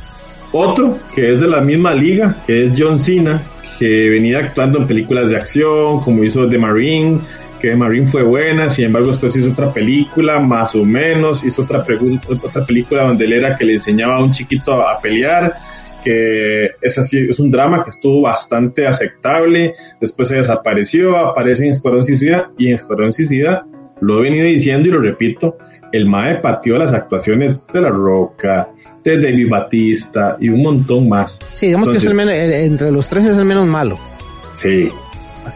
[0.52, 3.41] otro que es de la misma liga, que es John Cena,
[3.80, 7.22] que venía actuando en películas de acción, como hizo The Marine,
[7.60, 11.84] que Marine fue buena, sin embargo después hizo otra película, más o menos, hizo otra,
[12.28, 15.56] otra película donde él era que le enseñaba a un chiquito a, pelear,
[16.04, 21.72] que es así, es un drama que estuvo bastante aceptable, después se desapareció, aparece en
[21.72, 23.65] Escuadrón Suicida, y en Escuadrón Suicida,
[24.02, 25.58] lo he venido diciendo y lo repito,
[25.91, 28.69] el MAE pateó las actuaciones de La Roca,
[29.04, 31.39] de David Batista y un montón más.
[31.56, 33.98] Sí, digamos que es el menos, entre los tres es el menos malo.
[34.56, 34.89] Sí.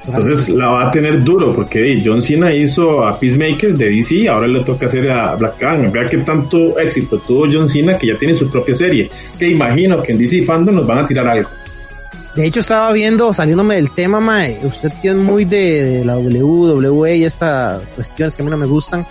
[0.07, 4.47] Entonces la va a tener duro porque John Cena hizo a Peacemaker de DC, ahora
[4.47, 5.91] le toca hacer a Black Adam.
[5.91, 9.09] Vea que tanto éxito tuvo John Cena que ya tiene su propia serie.
[9.37, 11.49] Que imagino que en DC Fandom nos van a tirar algo.
[12.35, 17.17] De hecho, estaba viendo, saliéndome del tema, mae, usted tiene muy de, de la WWE
[17.17, 19.05] y estas cuestiones que a mí no me gustan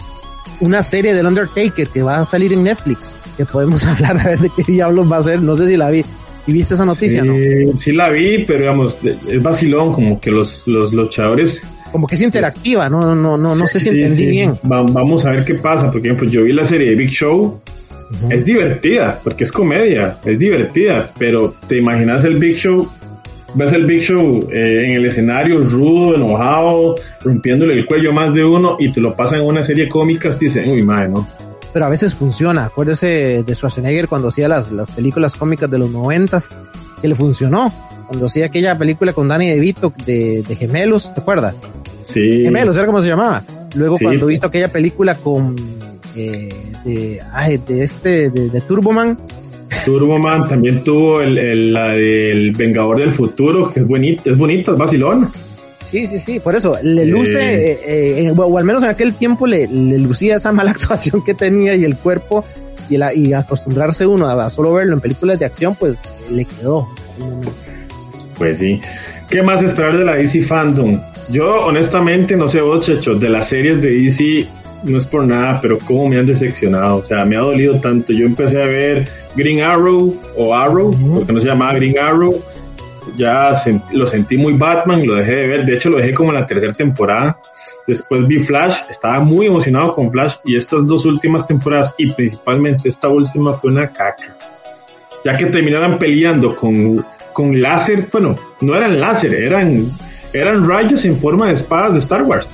[0.62, 4.38] una serie del Undertaker que va a salir en Netflix, que podemos hablar a ver
[4.38, 6.04] de qué diablos va a ser, no sé si la vi.
[6.46, 7.22] ¿Y viste esa noticia?
[7.22, 12.14] Sí, sí la vi, pero digamos, es vacilón, como que los, los luchadores como que
[12.14, 14.54] es interactiva, no, no, no, no sé si entendí bien.
[14.62, 17.60] vamos a ver qué pasa, porque ejemplo, yo vi la serie de Big Show,
[18.30, 22.88] es divertida, porque es comedia, es divertida, pero te imaginas el Big Show
[23.54, 28.34] ves el Big Show eh, en el escenario rudo, enojado, rompiéndole el cuello a más
[28.34, 31.28] de uno y te lo pasan en una serie cómica, te dicen, uy, madre, ¿no?
[31.72, 32.66] Pero a veces funciona.
[32.66, 36.48] Acuérdese de Schwarzenegger cuando hacía las, las películas cómicas de los noventas,
[37.00, 37.72] que le funcionó.
[38.08, 41.54] Cuando hacía aquella película con Danny DeVito de, de Gemelos, ¿te acuerdas?
[42.06, 42.42] Sí.
[42.42, 43.42] Gemelos, era como se llamaba.
[43.74, 45.56] Luego cuando visto aquella película con
[46.14, 46.54] eh,
[46.84, 49.18] de, ay, de este, de, de Turboman,
[49.84, 54.78] Turboman también tuvo el, la del Vengador del Futuro, que es bonito, es bonito, es
[54.78, 55.28] vacilón.
[55.92, 59.46] Sí, sí, sí, por eso le luce, eh, eh, o al menos en aquel tiempo
[59.46, 62.46] le, lucía esa mala actuación que tenía y el cuerpo
[62.88, 65.98] y, la, y acostumbrarse uno a, solo verlo en películas de acción, pues
[66.30, 66.88] le quedó.
[68.38, 68.80] Pues sí.
[69.28, 70.98] ¿Qué más esperar de la DC Fandom?
[71.28, 74.46] Yo honestamente no sé vos, chechos, de las series de DC
[74.84, 76.96] no es por nada, pero cómo me han decepcionado.
[76.96, 78.14] O sea, me ha dolido tanto.
[78.14, 82.34] Yo empecé a ver Green Arrow o Arrow, porque no se llamaba Green Arrow.
[83.16, 83.52] Ya
[83.92, 85.64] lo sentí muy Batman, lo dejé de ver.
[85.64, 87.38] De hecho, lo dejé como en la tercera temporada.
[87.86, 92.88] Después vi Flash, estaba muy emocionado con Flash y estas dos últimas temporadas y principalmente
[92.88, 94.36] esta última fue una caca.
[95.24, 99.90] Ya que terminaron peleando con, con láser, bueno, no eran láser, eran,
[100.32, 102.48] eran rayos en forma de espadas de Star Wars.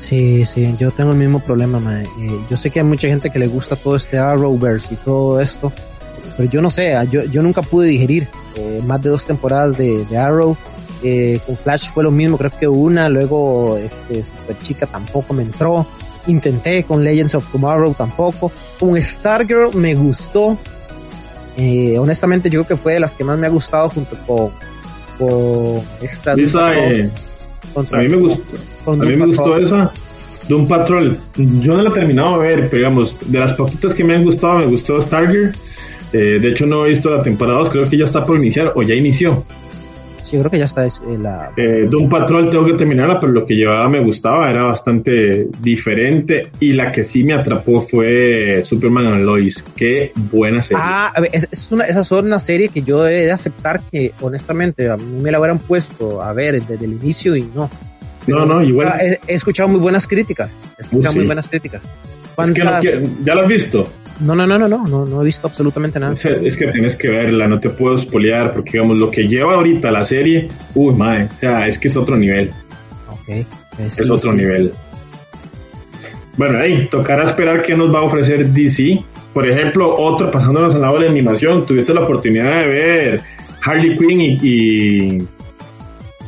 [0.00, 2.06] Sí, sí, yo tengo el mismo problema, eh,
[2.48, 5.72] yo sé que hay mucha gente que le gusta todo este Arrowverse y todo esto,
[6.36, 9.76] pero yo no sé, ah, yo, yo nunca pude digerir eh, más de dos temporadas
[9.78, 10.56] de, Arrow.
[11.02, 15.42] Eh, con Flash fue lo mismo, creo que una, luego este Super Chica tampoco me
[15.42, 15.86] entró.
[16.26, 18.50] Intenté con Legends of Tomorrow tampoco.
[18.80, 20.58] Con Stargirl me gustó.
[21.98, 24.50] honestamente yo creo que fue de las que más me ha gustado junto con,
[25.18, 26.32] con esta...
[26.32, 28.42] a mí me gustó
[28.86, 29.92] a mí me gustó esa.
[30.48, 31.18] Doom Patrol.
[31.36, 34.24] Yo no la he terminado de ver, pero digamos, de las poquitas que me han
[34.24, 35.52] gustado, me gustó Stargear.
[36.16, 38.72] Eh, de hecho, no he visto la temporada 2, creo que ya está por iniciar
[38.74, 39.44] o ya inició.
[40.22, 40.86] Sí, creo que ya está.
[40.86, 41.52] Eh, la...
[41.56, 46.48] Eh, Doom Patrol tengo que terminarla, pero lo que llevaba me gustaba, era bastante diferente.
[46.58, 49.62] Y la que sí me atrapó fue Superman and Lois.
[49.76, 50.82] Qué buena serie.
[50.84, 54.12] Ah, a ver, es, una, esa es una serie que yo he de aceptar que,
[54.22, 57.70] honestamente, a mí me la hubieran puesto a ver desde el inicio y no.
[58.26, 58.98] No, no, igual.
[59.00, 60.50] He, escuchado muy buenas críticas.
[60.78, 61.82] He escuchado muy buenas críticas.
[62.38, 62.82] Es que no,
[63.22, 63.86] ¿Ya lo has visto?
[64.20, 66.14] No, no, no, no, no, no, no he visto absolutamente nada.
[66.14, 69.90] es que tienes que verla, no te puedo spoilear, porque digamos, lo que lleva ahorita
[69.90, 72.50] la serie, uy, madre, o sea, es que es otro nivel.
[73.10, 73.46] Ok.
[73.78, 74.72] Es, otro nivel.
[76.38, 79.02] Bueno, ahí, tocará esperar qué nos va a ofrecer DC.
[79.34, 83.20] Por ejemplo, otro, pasándonos al lado de la animación, tuviste la oportunidad de ver
[83.62, 85.28] Harley Quinn y, y,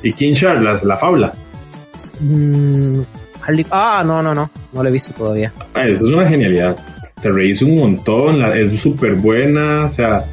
[0.03, 1.33] y King Charles, la, la fábula.
[2.21, 3.01] Mm,
[3.71, 5.53] ah, no, no, no, no lo he visto todavía.
[5.73, 6.77] Ah, eso es una genialidad.
[7.23, 10.25] Te reís un montón, es súper buena, o sea,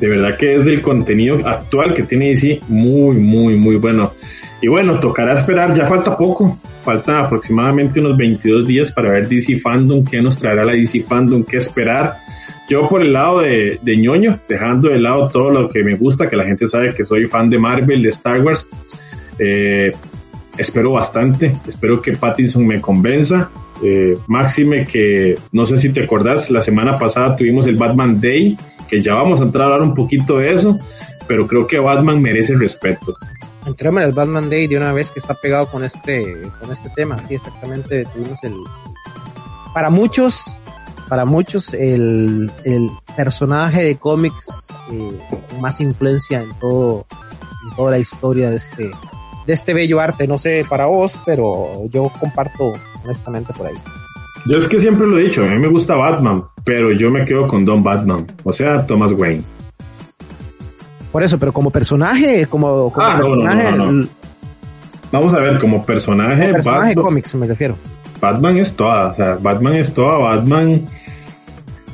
[0.00, 4.12] de verdad que es del contenido actual que tiene DC muy, muy, muy bueno.
[4.60, 9.60] Y bueno, tocará esperar, ya falta poco, falta aproximadamente unos 22 días para ver DC
[9.60, 12.16] Fandom, qué nos traerá la DC Fandom, qué esperar.
[12.68, 16.28] Yo por el lado de, de ñoño, dejando de lado todo lo que me gusta,
[16.28, 18.68] que la gente sabe que soy fan de Marvel, de Star Wars,
[19.38, 19.92] eh,
[20.56, 23.48] espero bastante, espero que Pattinson me convenza.
[23.82, 28.56] Eh, máxime que, no sé si te acordás, la semana pasada tuvimos el Batman Day,
[28.88, 30.78] que ya vamos a entrar a hablar un poquito de eso,
[31.26, 33.14] pero creo que Batman merece respeto.
[33.66, 37.22] Entrémosle al Batman Day de una vez que está pegado con este, con este tema.
[37.28, 38.04] Sí, exactamente.
[38.06, 38.54] Tuvimos el,
[39.74, 40.42] para muchos,
[41.08, 45.20] para muchos, el, el personaje de cómics eh,
[45.50, 47.06] con más influencia en todo,
[47.68, 48.90] en toda la historia de este,
[49.48, 50.28] de este bello arte.
[50.28, 53.74] No sé para vos, pero yo comparto honestamente por ahí.
[54.46, 57.24] Yo es que siempre lo he dicho, a mí me gusta Batman, pero yo me
[57.24, 59.42] quedo con Don Batman, o sea, Thomas Wayne.
[61.10, 64.08] Por eso, pero como personaje, como, como Ah, no, no, personaje, no, no.
[65.10, 67.76] Vamos a ver, como personaje, como personaje Batman, cómics me refiero.
[68.20, 70.84] Batman es toda, o sea, Batman es toda, Batman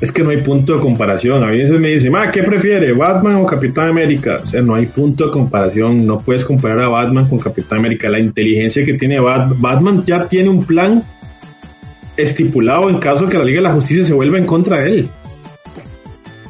[0.05, 1.43] es que no hay punto de comparación.
[1.43, 4.37] A veces me dicen, ah, ¿qué prefiere, Batman o Capitán América?
[4.41, 8.07] O sea, no hay punto de comparación, no puedes comparar a Batman con Capitán América.
[8.09, 11.03] La inteligencia que tiene Bat- Batman ya tiene un plan
[12.17, 15.09] estipulado en caso que la Liga de la Justicia se vuelva en contra de él.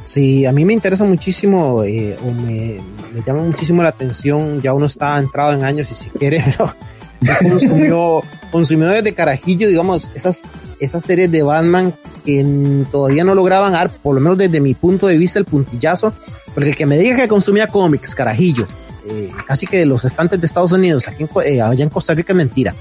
[0.04, 2.76] Sí, a mí me interesa muchísimo, eh, o me,
[3.12, 6.72] me llama muchísimo la atención, ya uno está entrado en años y si quiere, pero
[7.20, 10.42] ya consumió, consumió desde carajillo, digamos, esas,
[10.80, 11.92] esas series de Batman
[12.24, 12.44] que
[12.90, 16.12] todavía no lograban dar, por lo menos desde mi punto de vista, el puntillazo,
[16.54, 18.66] porque el que me diga que consumía cómics, carajillo,
[19.08, 22.14] eh, casi que de los estantes de Estados Unidos, aquí en, eh, allá en Costa
[22.14, 22.74] Rica, mentira.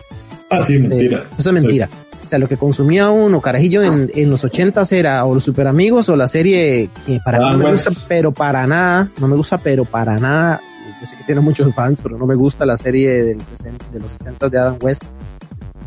[0.50, 1.24] Ah, sí, Este, mentira.
[1.38, 1.89] Eso es mentira.
[2.26, 5.68] O sea, lo que consumía uno, carajillo, en, en los ochentas era o los super
[5.68, 9.28] amigos o la serie que para mí Ah, no me gusta, pero para nada, no
[9.28, 10.60] me gusta, pero para nada.
[11.02, 14.00] Yo sé que tiene muchos fans, pero no me gusta la serie del 60 de
[14.00, 15.04] los 60 de Adam West,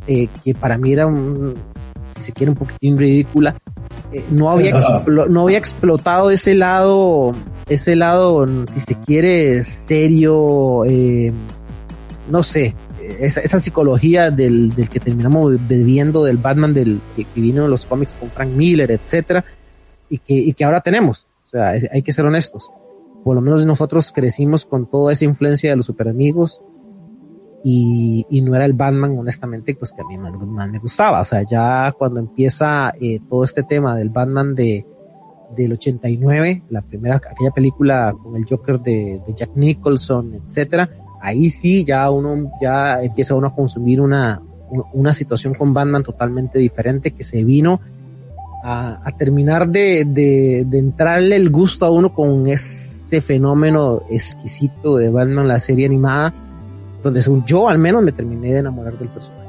[0.07, 1.55] eh, que para mí era un,
[2.19, 3.57] si se quiere, un poquitín ridícula.
[4.13, 4.73] Eh, no había
[5.07, 7.35] no había explotado ese lado,
[7.69, 11.33] ese lado, si se quiere, serio, eh,
[12.31, 12.75] no sé,
[13.21, 17.71] esa, esa psicología del, del que terminamos bebiendo del Batman del que, que vino en
[17.71, 19.45] los cómics con Frank Miller, etcétera,
[20.11, 21.27] y que, y que ahora tenemos.
[21.47, 22.71] O sea, es- hay que ser honestos.
[23.25, 26.63] Por lo menos nosotros crecimos con toda esa influencia de los superamigos
[27.65, 31.21] y, y no era el Batman, honestamente, pues que a mí más, me gustaba.
[31.21, 34.87] O sea, ya cuando empieza eh, todo este tema del Batman de
[35.57, 40.91] del 89, la primera, aquella película con el Joker de, de Jack Nicholson, etcétera,
[41.21, 44.43] ahí sí ya uno ya empieza uno a consumir una,
[44.93, 47.81] una situación con Batman totalmente diferente que se vino
[48.63, 54.97] a, a terminar de, de, de entrarle el gusto a uno con ese fenómeno exquisito
[54.97, 56.35] de Batman, la serie animada,
[57.03, 59.45] donde según yo al menos me terminé de enamorar del personaje.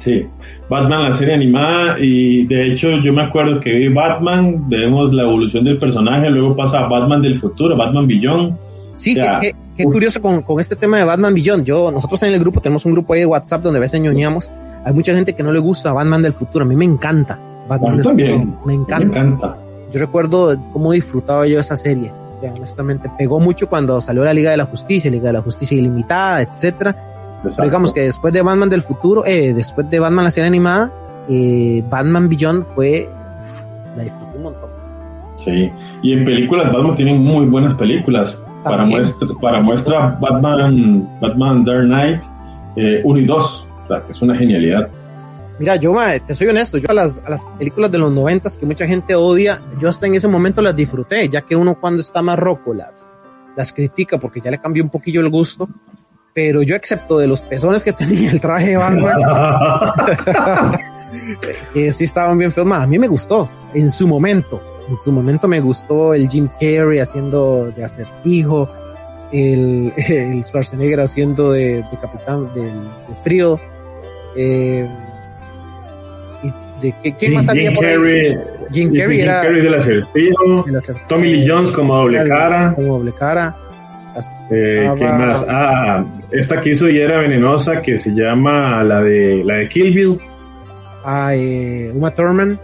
[0.00, 0.26] Sí,
[0.68, 5.22] Batman, la serie animada, y de hecho yo me acuerdo que vi Batman, vemos la
[5.22, 8.54] evolución del personaje, luego pasa a Batman del futuro, Batman Beyond.
[8.96, 9.38] Sí, Ya.
[9.40, 9.92] qué, qué- qué Uf.
[9.94, 11.64] curioso con, con este tema de Batman Beyond.
[11.64, 14.50] Yo, nosotros en el grupo tenemos un grupo ahí de WhatsApp donde a veces ñoñamos.
[14.84, 16.64] Hay mucha gente que no le gusta Batman del futuro.
[16.64, 17.38] A mí me encanta.
[17.68, 18.40] Batman del también.
[18.42, 18.60] futuro.
[18.66, 19.04] Me Me encanta.
[19.20, 19.56] encanta.
[19.92, 22.10] Yo recuerdo cómo disfrutaba yo esa serie.
[22.34, 25.42] O sea, honestamente, pegó mucho cuando salió la Liga de la Justicia, Liga de la
[25.42, 26.94] Justicia Ilimitada, etcétera.
[27.42, 30.90] Pero digamos que después de Batman del futuro, eh, después de Batman la serie animada,
[31.28, 33.08] eh, Batman Beyond fue,
[33.96, 34.70] la disfruté un montón.
[35.36, 35.70] Sí,
[36.02, 38.38] y en películas Batman tiene muy buenas películas.
[38.62, 39.02] Para También.
[39.02, 42.22] muestra, para muestra Batman, Batman Dark Knight
[43.04, 44.88] 1 y 2, o sea, que es una genialidad.
[45.58, 48.56] Mira, yo ma, te soy honesto, yo a las, a las películas de los noventas
[48.58, 52.00] que mucha gente odia, yo hasta en ese momento las disfruté, ya que uno cuando
[52.00, 53.08] está más roco las,
[53.56, 55.68] las critica porque ya le cambió un poquillo el gusto,
[56.32, 59.20] pero yo excepto de los pezones que tenía el traje de Batman,
[61.72, 65.12] que sí estaban bien feos, ma, a mí me gustó en su momento, en su
[65.12, 68.68] momento me gustó el Jim Carrey haciendo de acertijo,
[69.30, 73.60] el, el Schwarzenegger haciendo de, de capitán del de frío,
[74.36, 74.88] eh,
[76.80, 77.94] de ¿quién más salía Jim por ahí?
[77.96, 78.36] Carrey,
[78.72, 82.74] Jim Carrey Jim Carrey del acertijo, el Tommy Lee Jones como doble el- cara.
[82.74, 83.56] como doble cara.
[84.50, 85.44] Eh, ¿Qué más?
[85.48, 89.94] Ah, esta que hizo y era venenosa que se llama la de la de Kill
[89.94, 90.18] Bill,
[91.04, 92.58] Ah, eh, Uma Thurman,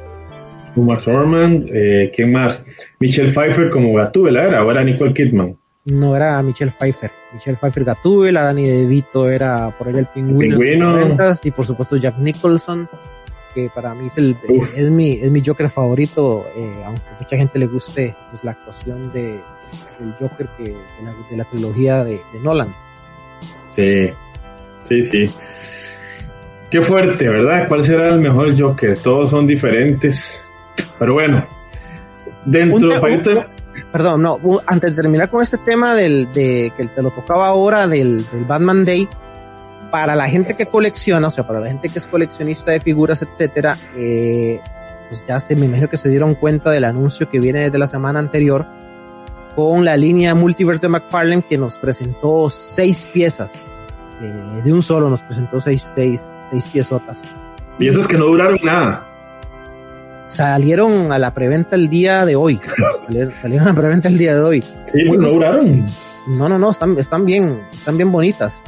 [0.77, 2.63] Uma Thurman, eh, ¿quién más?
[3.01, 5.57] Michelle Pfeiffer como Gatúbela era, o era Nicole Kidman.
[5.87, 7.11] no era Michelle Pfeiffer.
[7.33, 10.91] Michelle Pfeiffer Gatúbela, Danny DeVito era por ahí el pingüino, de Pingüino.
[10.97, 12.89] los 90s, y por supuesto Jack Nicholson,
[13.55, 14.77] que para mí es el Uf.
[14.77, 19.13] es mi es mi Joker favorito, eh, aunque mucha gente le guste pues, la actuación
[19.13, 19.41] de
[19.99, 20.75] del Joker que de
[21.05, 22.75] la, de la trilogía de, de Nolan.
[23.75, 24.11] Sí,
[24.89, 25.25] sí, sí.
[26.71, 27.67] Qué fuerte, ¿verdad?
[27.69, 28.97] ¿Cuál será el mejor Joker?
[28.99, 30.41] Todos son diferentes.
[30.99, 31.45] Pero bueno,
[32.45, 33.51] dentro Un para
[33.93, 37.89] Perdón, no, antes de terminar con este tema del, de que te lo tocaba ahora
[37.89, 39.09] del, del Batman Day,
[39.91, 43.23] para la gente que colecciona, o sea, para la gente que es coleccionista de figuras,
[43.23, 44.61] etcétera, eh,
[45.09, 47.87] pues ya se me imagino que se dieron cuenta del anuncio que viene desde la
[47.87, 48.67] semana anterior
[49.57, 53.75] con la línea Multiverse de McFarlane que nos presentó seis piezas.
[54.23, 57.25] Eh, de un solo nos presentó seis, seis, seis piezotas.
[57.79, 59.07] Y esos que no duraron nada.
[60.27, 62.61] Salieron a la preventa el día de hoy.
[63.43, 64.65] Salieron a la preventa el día de hoy.
[64.85, 65.87] Sí, no duraron.
[66.29, 68.63] No, no, no, están, están bien, están bien bonitas.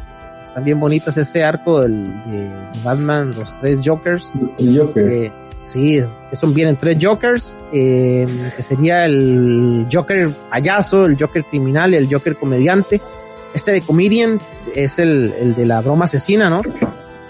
[0.61, 2.51] Bien bonitas ese arco del, de
[2.85, 4.33] Batman, los tres Jokers.
[4.59, 5.09] El Joker.
[5.09, 5.33] Eh,
[5.65, 6.03] sí,
[6.39, 12.37] son vienen tres Jokers, eh, que sería el Joker payaso, el Joker criminal el Joker
[12.37, 13.01] comediante.
[13.55, 14.41] Este de Comedian
[14.75, 16.63] es el, el de la broma asesina, ¿no?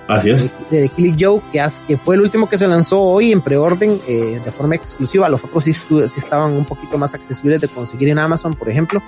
[0.08, 0.50] Así es.
[0.70, 3.40] De, de Killing Joe, que, has, que fue el último que se lanzó hoy en
[3.40, 5.28] preorden eh, de forma exclusiva.
[5.28, 9.02] Los otros sí, sí, estaban un poquito más accesibles de conseguir en Amazon, por ejemplo.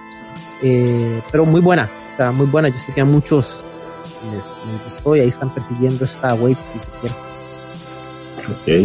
[0.62, 2.69] Eh, pero muy buena, o sea, muy buena.
[2.69, 3.62] Yo sé que a muchos
[4.33, 7.14] les, les gustó y ahí están persiguiendo esta wave si se quiere.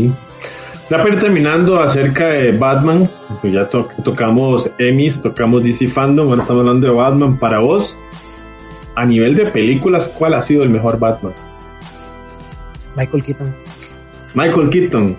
[0.10, 0.16] Ok.
[0.90, 3.08] Ya para ir terminando acerca de Batman,
[3.42, 7.38] pues ya to tocamos Emmys, tocamos DC Fandom, ahora estamos hablando de Batman.
[7.38, 7.96] Para vos,
[8.96, 11.34] a nivel de películas, ¿cuál ha sido el mejor Batman?
[12.96, 13.56] Michael Keaton.
[14.34, 15.18] Michael Keaton.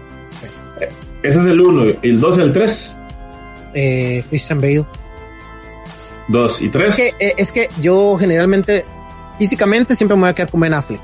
[1.23, 1.99] Ese es el 1.
[2.03, 2.97] ¿El 2 y el 3?
[3.75, 4.85] Eh, Christian Bale.
[6.29, 6.89] 2 y 3.
[6.89, 8.85] Es que, eh, es que yo generalmente,
[9.41, 11.01] físicamente, siempre me voy a quedar con Ben Affleck.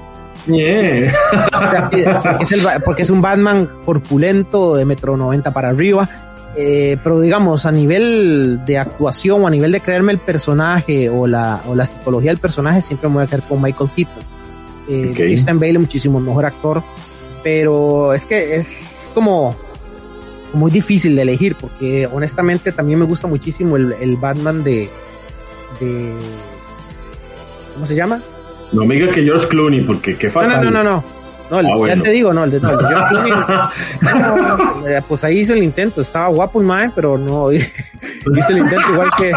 [0.47, 1.15] Yeah.
[1.33, 1.91] O sea,
[2.23, 6.07] porque, es el, porque es un Batman corpulento de metro 90 para arriba.
[6.55, 11.27] Eh, pero digamos, a nivel de actuación o a nivel de creerme el personaje o
[11.27, 14.23] la, o la psicología del personaje, siempre me voy a quedar con Michael Keaton.
[14.89, 15.29] Eh, Okay.
[15.29, 16.83] Christian Bale, muchísimo mejor actor.
[17.43, 19.57] Pero es que es como
[20.53, 24.89] muy difícil de elegir porque honestamente también me gusta muchísimo el, el Batman de,
[25.81, 26.13] de
[27.77, 28.19] ¿cómo se llama?
[28.73, 30.65] No me diga que George Clooney, porque qué fatal.
[30.65, 31.05] no, no, no, no.
[31.49, 31.95] No, el- Ah, bueno.
[31.95, 33.33] ya te digo, no, el de, no, el de George Clooney.
[34.03, 37.69] no, pues ahí hizo el intento, estaba guapo el mae, pero no hizo
[38.51, 39.33] el intento igual que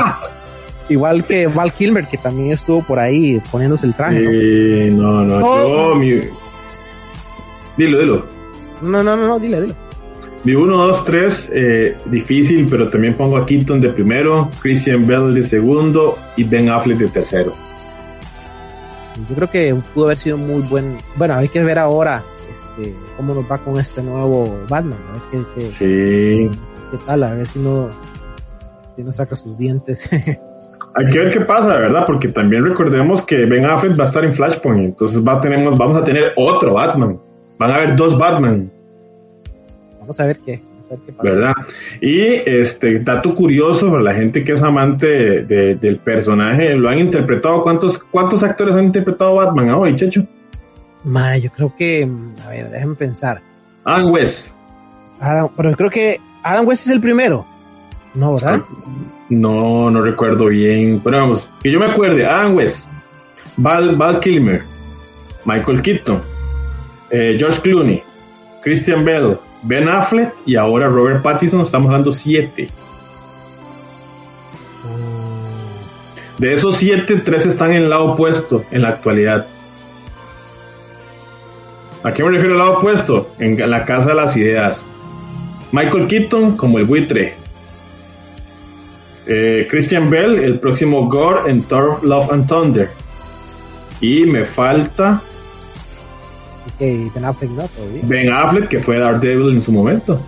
[0.90, 4.20] igual que Val Kilmer, que también estuvo por ahí poniéndose el traje.
[4.22, 4.30] ¿no?
[4.32, 5.94] Eh, no, no, Oh.
[5.94, 6.20] yo mi...
[7.78, 8.26] Dilo, dilo.
[8.82, 9.76] No, no, no, no, dile, dile.
[10.46, 15.34] Mi 1, 2, 3, eh, difícil, pero también pongo a Keaton de primero, Christian Bell
[15.36, 17.54] de segundo y Ben Affleck de tercero.
[19.28, 20.98] Yo creo que pudo haber sido muy buen.
[21.16, 22.22] Bueno, hay que ver ahora
[22.78, 25.22] este, cómo nos va con este nuevo Batman, a ver
[25.56, 26.60] qué, qué- Sí.
[26.92, 27.90] qué tal, a ver si no,
[28.96, 30.10] si no saca sus dientes.
[30.96, 32.04] Hay que ver qué pasa, ¿verdad?
[32.06, 35.42] Porque también recordemos que Ben Affleck va a estar en Flashpoint, entonces va a
[35.78, 37.20] vamos a tener otro Batman.
[37.60, 38.72] Van a haber dos Batman,
[40.00, 40.60] Vamos a ver qué,
[41.22, 41.54] ¿verdad?
[42.02, 46.90] Y este dato curioso para la gente que es amante de- de- del personaje, lo
[46.90, 47.62] han interpretado.
[47.64, 50.24] ¿Cuántos, cuántos actores han interpretado Batman hoy, Checho?
[51.04, 52.08] Ma, yo creo que,
[52.46, 53.42] a ver, déjenme pensar.
[53.86, 54.50] Adam West.
[55.20, 57.46] Adam- pero creo que Adam West es el primero.
[58.16, 58.62] No, ¿verdad?
[59.30, 61.00] No, no recuerdo bien.
[61.04, 62.90] Pero vamos, que yo me acuerde, Adam West,
[63.58, 64.64] Val, Val Kilmer,
[65.46, 66.22] Michael Keaton,
[67.12, 68.02] eh, George Clooney,
[68.64, 72.70] Christian Bell, Ben Affleck y ahora Robert Pattinson, estamos hablando siete.
[74.86, 79.46] Mm, De esos siete, tres están en el lado opuesto en la actualidad.
[82.04, 83.30] ¿A qué me refiero al lado opuesto?
[83.40, 84.84] En la casa de las ideas.
[85.74, 87.34] Michael Keaton como el buitre.
[89.28, 92.90] Eh, Christian Bell, el próximo Gore en Thor Love and Thunder.
[94.00, 95.22] Y me falta
[96.76, 98.02] Ok, Ben Affleck no, todavía.
[98.04, 100.20] Ben Affleck, que fue Daredevil en su momento.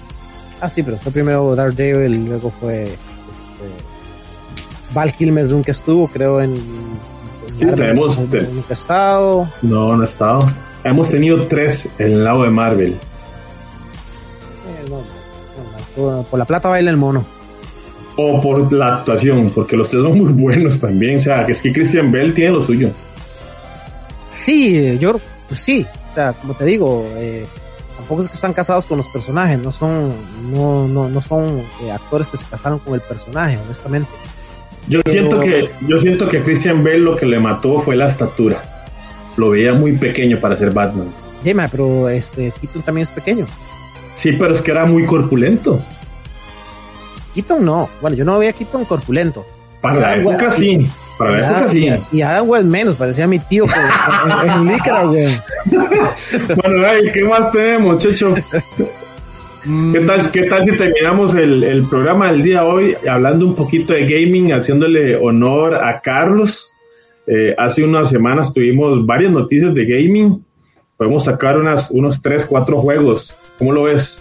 [0.60, 2.98] Ah, sí, pero fue primero Daredevil, luego fue este,
[4.94, 6.56] Val Kilmer nunca estuvo, creo, en...
[7.58, 9.50] Sí, Marvel, tenemos- no- te- Nunca ha estado.
[9.62, 10.39] No, no ha estado.
[10.84, 12.96] Hemos tenido tres en el lado de Marvel.
[14.54, 17.24] Sí, no, no, no, por- por la plata baila el mono.
[18.18, 21.20] O por la actuación, porque los tres son muy buenos también.
[21.20, 22.89] O sea, que es que Christian Bell tiene lo suyo.
[24.32, 27.45] Sí, yo pues sí, o sea, como te digo, eh,
[27.97, 30.14] tampoco es que están casados con los personajes, no son,
[30.53, 34.09] no, no, no son eh, actores que se casaron con el personaje, honestamente.
[34.88, 38.09] Yo Pero- siento que yo siento que Christian Bell lo que le mató fue la
[38.09, 38.62] estatura.
[39.38, 41.07] Lo veía muy pequeño para ser Batman.
[41.43, 43.45] Dime, pero este Keaton también es pequeño.
[44.16, 45.80] Sí, pero es que era muy corpulento.
[47.34, 49.45] Keaton no, bueno, yo no veía a Keaton corpulento.
[49.80, 50.86] Para la Ah, época sí.
[51.24, 51.89] Para Y la época sí.
[52.11, 55.28] y- Adam West menos, parecía mi tío en, licra, güey.
[56.63, 58.34] Bueno, ay, ¿qué más tenemos, Checho?
[59.63, 63.55] ¿Qué tal, ¿Qué tal si terminamos el, el programa del día de hoy hablando un
[63.55, 66.72] poquito de gaming, haciéndole honor a Carlos?
[67.28, 70.43] Eh, hace unas semanas tuvimos varias noticias de gaming.
[70.97, 73.36] Podemos sacar unas, unos 3, 4 juegos.
[73.59, 74.17] ¿Cómo lo ves?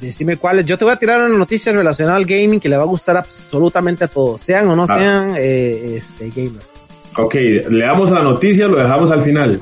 [0.00, 0.64] Decime cuáles.
[0.66, 3.16] Yo te voy a tirar una noticia relacionada al gaming que le va a gustar
[3.16, 4.98] absolutamente a todos, sean o no ah.
[4.98, 6.66] sean eh, este, gamers.
[7.16, 9.60] Ok, le damos la noticia, lo dejamos al final.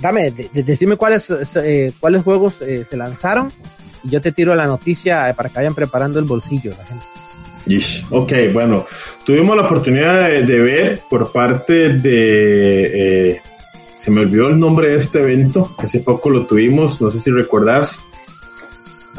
[0.00, 3.52] Dame, decime cuáles, eh, cuáles juegos eh, se lanzaron
[4.02, 7.04] y yo te tiro la noticia para que vayan preparando el bolsillo la gente.
[8.10, 8.86] Ok, bueno,
[9.24, 13.40] tuvimos la oportunidad de, ver por parte de...
[13.94, 17.30] se me olvidó el nombre de este evento, hace poco lo tuvimos, no sé si
[17.30, 18.02] recuerdas,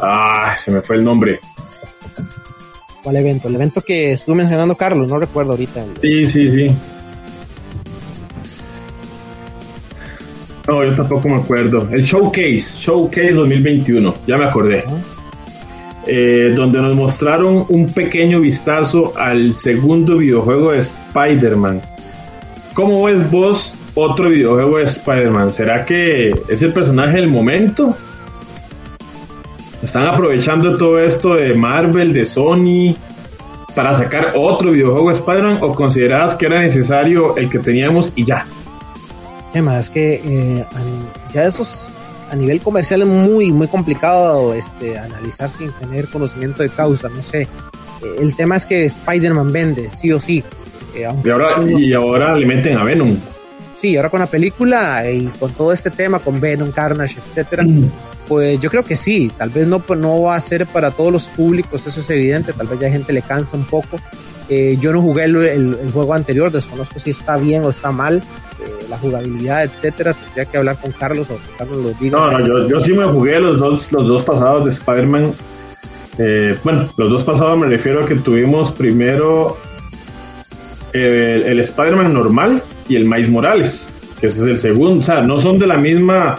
[0.02, 1.39] Ah, se me fue el nombre.
[3.04, 3.47] ¿Cuál evento?
[3.47, 5.84] El evento que estuvo mencionando Carlos, no recuerdo ahorita.
[6.02, 6.76] Sí, sí, sí.
[10.68, 11.88] No, yo tampoco me acuerdo.
[11.91, 14.84] El Showcase, Showcase 2021, ya me acordé.
[16.08, 21.82] Eh, donde nos mostraron un pequeño vistazo al segundo videojuego de Spider-Man.
[22.74, 25.52] ¿Cómo ves vos otro videojuego de Spider-Man?
[25.52, 27.95] ¿Será que es el personaje del momento?
[29.82, 32.95] Están aprovechando todo esto de Marvel, de Sony,
[33.73, 38.25] para sacar otro videojuego de Spider-Man o considerabas que era necesario el que teníamos y
[38.25, 38.45] ya?
[39.53, 40.65] Es que eh,
[41.34, 41.82] ya esos
[42.32, 47.21] a nivel comercial es muy, muy complicado este, analizar sin tener conocimiento de causa, no
[47.21, 47.41] sé.
[47.41, 47.47] Eh,
[48.19, 50.41] el tema es que Spider-Man vende, sí o sí.
[50.95, 53.17] Eh, y, ahora, y ahora le meten a Venom.
[53.82, 57.91] Sí, ahora con la película y con todo este tema, con Venom, Carnage, etcétera, mm.
[58.32, 61.25] Pues yo creo que sí, tal vez no, no va a ser para todos los
[61.25, 63.99] públicos, eso es evidente, tal vez ya gente le cansa un poco.
[64.47, 68.19] Eh, yo no jugué el, juego anterior, desconozco si está bien o está mal,
[68.61, 70.13] eh, la jugabilidad, etcétera.
[70.13, 72.17] Tendría que hablar con Carlos o Carlos lo diga.
[72.17, 75.34] No, no, yo, yo sí me jugué los dos, los dos pasados de Spider-Man.
[76.17, 79.57] Eh, bueno, los dos pasados me refiero a que tuvimos primero
[80.93, 83.86] el, el Spider-Man normal y el Miles Morales,
[84.21, 85.01] que ese es el segundo.
[85.01, 86.38] O sea, no son de la misma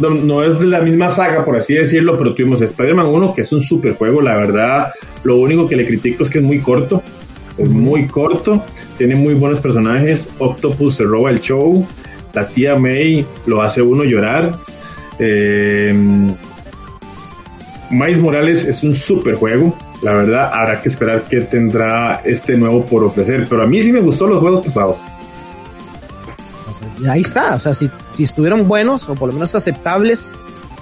[0.00, 3.52] no, es de la misma saga, por así decirlo, pero tuvimos Spider-Man 1, que es
[3.52, 4.92] un super juego, la verdad.
[5.22, 7.02] Lo único que le critico es que es muy corto,
[7.58, 8.64] es muy corto,
[8.96, 10.28] tiene muy buenos personajes.
[10.38, 11.86] Octopus se roba el show,
[12.32, 14.54] la tía May lo hace uno llorar.
[15.18, 15.94] Eh,
[17.90, 22.86] Miles Morales es un super juego, la verdad, habrá que esperar qué tendrá este nuevo
[22.86, 24.96] por ofrecer, pero a mí sí me gustó los juegos pasados
[27.08, 30.26] ahí está, o sea, si, si estuvieron buenos o por lo menos aceptables,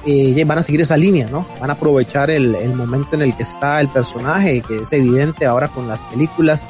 [0.07, 1.47] eh, van a seguir esa línea, ¿no?
[1.61, 5.45] Van a aprovechar el, el, momento en el que está el personaje, que es evidente
[5.45, 6.65] ahora con las películas,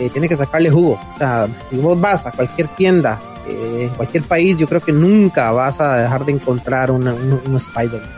[0.00, 0.98] eh, tiene que sacarle jugo.
[1.14, 4.92] O sea, si vos vas a cualquier tienda, eh, en cualquier país, yo creo que
[4.92, 8.08] nunca vas a dejar de encontrar un, un, Spider-Man.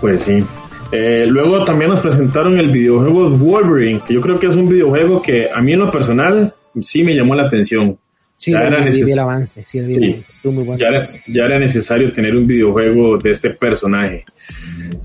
[0.00, 0.44] Pues sí.
[0.90, 5.22] Eh, luego también nos presentaron el videojuego Wolverine, que yo creo que es un videojuego
[5.22, 7.98] que a mí en lo personal sí me llamó la atención.
[8.36, 10.76] Sí, ya, era el avance, sí, muy bueno.
[10.76, 14.24] ya, era, ya, era, necesario tener un videojuego de este personaje.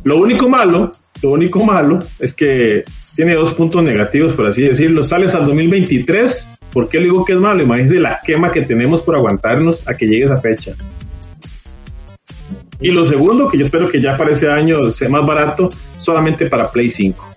[0.03, 2.83] Lo único malo, lo único malo es que
[3.15, 5.03] tiene dos puntos negativos, por así decirlo.
[5.03, 6.47] Sale hasta el 2023.
[6.73, 7.61] ¿Por qué le digo que es malo?
[7.61, 10.73] Imagínense la quema que tenemos por aguantarnos a que llegue esa fecha.
[12.79, 15.69] Y lo segundo, que yo espero que ya para ese año sea más barato,
[15.99, 17.35] solamente para Play 5.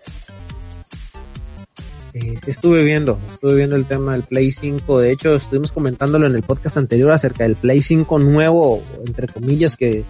[2.14, 5.00] Eh, estuve viendo, estuve viendo el tema del Play 5.
[5.00, 9.76] De hecho, estuvimos comentándolo en el podcast anterior acerca del Play 5 nuevo, entre comillas,
[9.76, 10.04] que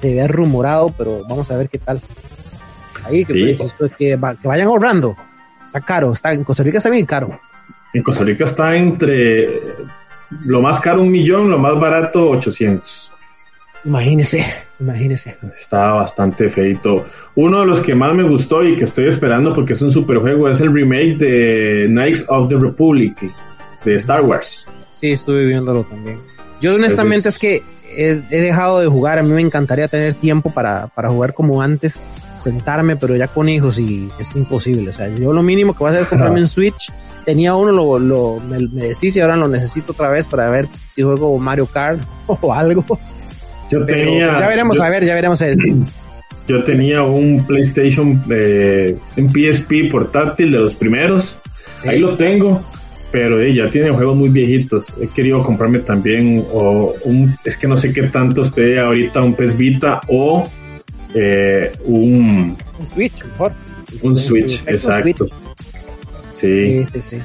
[0.00, 2.00] se ve rumorado, pero vamos a ver qué tal.
[3.04, 3.56] Ahí, que,
[3.96, 5.16] que, vayan ahorrando.
[5.64, 7.40] Está caro, está en Costa Rica está bien caro.
[7.94, 9.60] En Costa Rica está entre
[10.44, 13.12] lo más caro un millón, lo más barato 800.
[13.84, 14.44] Imagínese,
[14.80, 15.36] imagínese.
[15.60, 17.06] Está bastante feito.
[17.34, 20.18] Uno de los que más me gustó y que estoy esperando porque es un super
[20.18, 23.16] juego es el remake de Knights of the Republic
[23.84, 24.66] de Star Wars.
[25.00, 26.18] Sí, estuve viéndolo también.
[26.60, 27.62] Yo honestamente es que
[27.96, 31.98] he, dejado de jugar, a mí me encantaría tener tiempo para, para jugar como antes,
[32.42, 34.90] sentarme, pero ya con hijos y es imposible.
[34.90, 36.92] O sea, yo lo mínimo que voy a hacer es comprarme un Switch.
[37.24, 40.66] Tenía uno, lo, lo me, me decís y ahora lo necesito otra vez para ver
[40.94, 42.84] si juego Mario Kart o algo.
[43.70, 44.38] Yo tenía.
[44.38, 45.58] Ya veremos, a ver, ya veremos el.
[46.48, 51.36] Yo tenía un PlayStation, eh, un PSP portátil de los primeros.
[51.84, 52.64] Ahí lo tengo,
[53.12, 54.86] pero eh, ya tiene juegos muy viejitos.
[54.98, 59.34] He querido comprarme también o un, es que no sé qué tanto esté ahorita un
[59.34, 60.48] PS Vita o
[61.14, 63.52] eh, un, un Switch, mejor.
[64.00, 65.26] Un Switch, exacto.
[66.32, 66.84] Sí.
[66.86, 67.16] sí, sí, sí.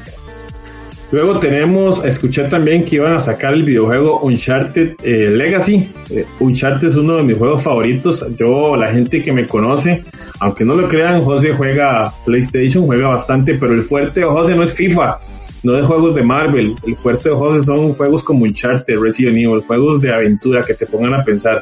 [1.14, 5.88] Luego tenemos, escuché también que iban a sacar el videojuego Uncharted eh, Legacy.
[6.10, 8.26] Eh, Uncharted es uno de mis juegos favoritos.
[8.36, 10.04] Yo, la gente que me conoce,
[10.40, 14.64] aunque no lo crean, José juega PlayStation, juega bastante, pero el fuerte de José no
[14.64, 15.20] es FIFA,
[15.62, 16.74] no es juegos de Marvel.
[16.84, 20.88] El fuerte de José son juegos como Uncharted, Resident Evil, juegos de aventura que te
[20.88, 21.62] pongan a pensar.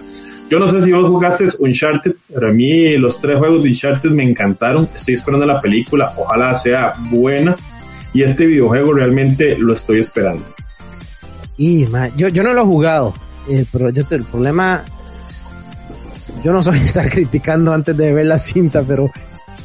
[0.50, 4.12] Yo no sé si vos jugaste Uncharted, pero a mí los tres juegos de Uncharted
[4.12, 4.88] me encantaron.
[4.96, 7.54] Estoy esperando la película, ojalá sea buena.
[8.14, 10.44] Y este videojuego realmente lo estoy esperando.
[11.58, 11.88] Y
[12.18, 13.14] yo, yo no lo he jugado,
[13.48, 14.84] eh, pero yo el problema,
[16.44, 19.12] yo no soy estar criticando antes de ver la cinta, pero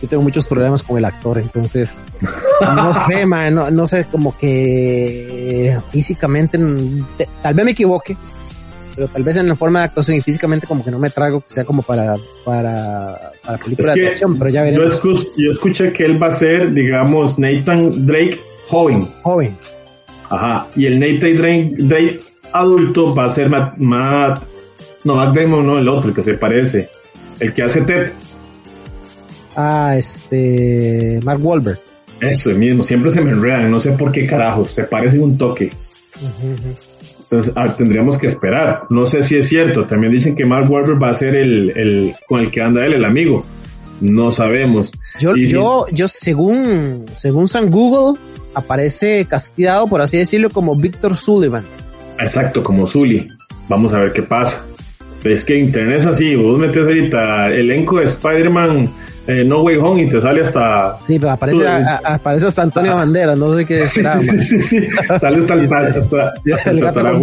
[0.03, 1.97] yo tengo muchos problemas con el actor, entonces
[2.61, 6.59] no sé, man, no, no sé, como que físicamente,
[7.42, 8.16] tal vez me equivoque,
[8.97, 11.40] pero tal vez en la forma de actuación y físicamente como que no me trago
[11.42, 15.01] que sea como para para, para película de acción, pero ya veremos.
[15.36, 19.07] Yo, escuché, que él va a ser, digamos, Nathan Drake joven.
[19.22, 19.57] Joven.
[20.28, 22.20] Ajá, y el Nathan Drake,
[22.53, 24.42] adulto va a ser Matt, Matt
[25.05, 26.88] no, Matt Damon, no, el otro, el que se parece,
[27.38, 28.11] el que hace Ted.
[29.55, 31.20] Ah, este.
[31.22, 31.78] Mark Wahlberg.
[32.20, 35.70] Eso mismo, siempre se me enredan, no sé por qué carajo, se parecen un toque.
[37.31, 38.85] Entonces ah, tendríamos que esperar.
[38.89, 39.85] No sé si es cierto.
[39.85, 42.95] También dicen que Mark Wahlberg va a ser el, el con el que anda él,
[42.95, 43.45] el amigo.
[44.01, 44.93] No sabemos.
[45.18, 48.18] Yo, yo, yo según, según San Google,
[48.55, 51.64] aparece castigado, por así decirlo, como Victor Sullivan.
[52.18, 53.27] Exacto, como Sully.
[53.68, 54.64] Vamos a ver qué pasa.
[55.24, 58.85] Es que Internet es así, vos metes ahorita elenco de Spider-Man
[59.27, 60.99] eh, No Way Home y te sale hasta...
[61.01, 61.66] Sí, pero aparece,
[62.05, 62.97] aparece hasta Antonio ah.
[62.97, 64.87] Banderas, no sé qué sí, sí, sí, sí,
[65.20, 65.62] sale hasta el,
[65.95, 67.20] hasta, el gato con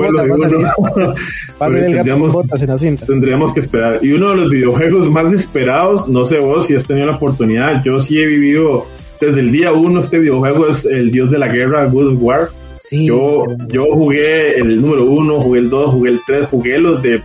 [2.31, 2.61] botas,
[3.05, 3.99] Tendríamos que esperar.
[4.01, 7.83] Y uno de los videojuegos más esperados, no sé vos si has tenido la oportunidad,
[7.83, 8.85] yo sí he vivido
[9.19, 12.49] desde el día uno este videojuego es el Dios de la Guerra, Good War.
[12.83, 17.01] Sí, yo, yo jugué el número uno, jugué el dos, jugué el tres, jugué los
[17.01, 17.21] de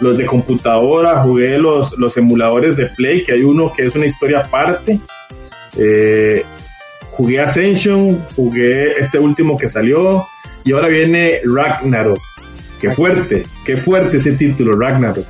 [0.00, 4.06] los de computadora, jugué los, los emuladores de Play, que hay uno que es una
[4.06, 4.98] historia aparte.
[5.76, 6.42] Eh,
[7.10, 10.26] jugué Ascension, jugué este último que salió,
[10.64, 12.20] y ahora viene Ragnarok.
[12.80, 15.26] Qué fuerte, qué fuerte ese título, Ragnarok.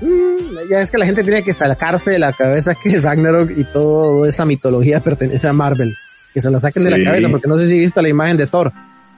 [0.00, 3.64] Mm, ya es que la gente tiene que sacarse de la cabeza que Ragnarok y
[3.64, 5.94] toda esa mitología pertenece a Marvel.
[6.32, 8.46] Que se la saquen de la cabeza, porque no sé si viste la imagen de
[8.46, 8.72] Thor.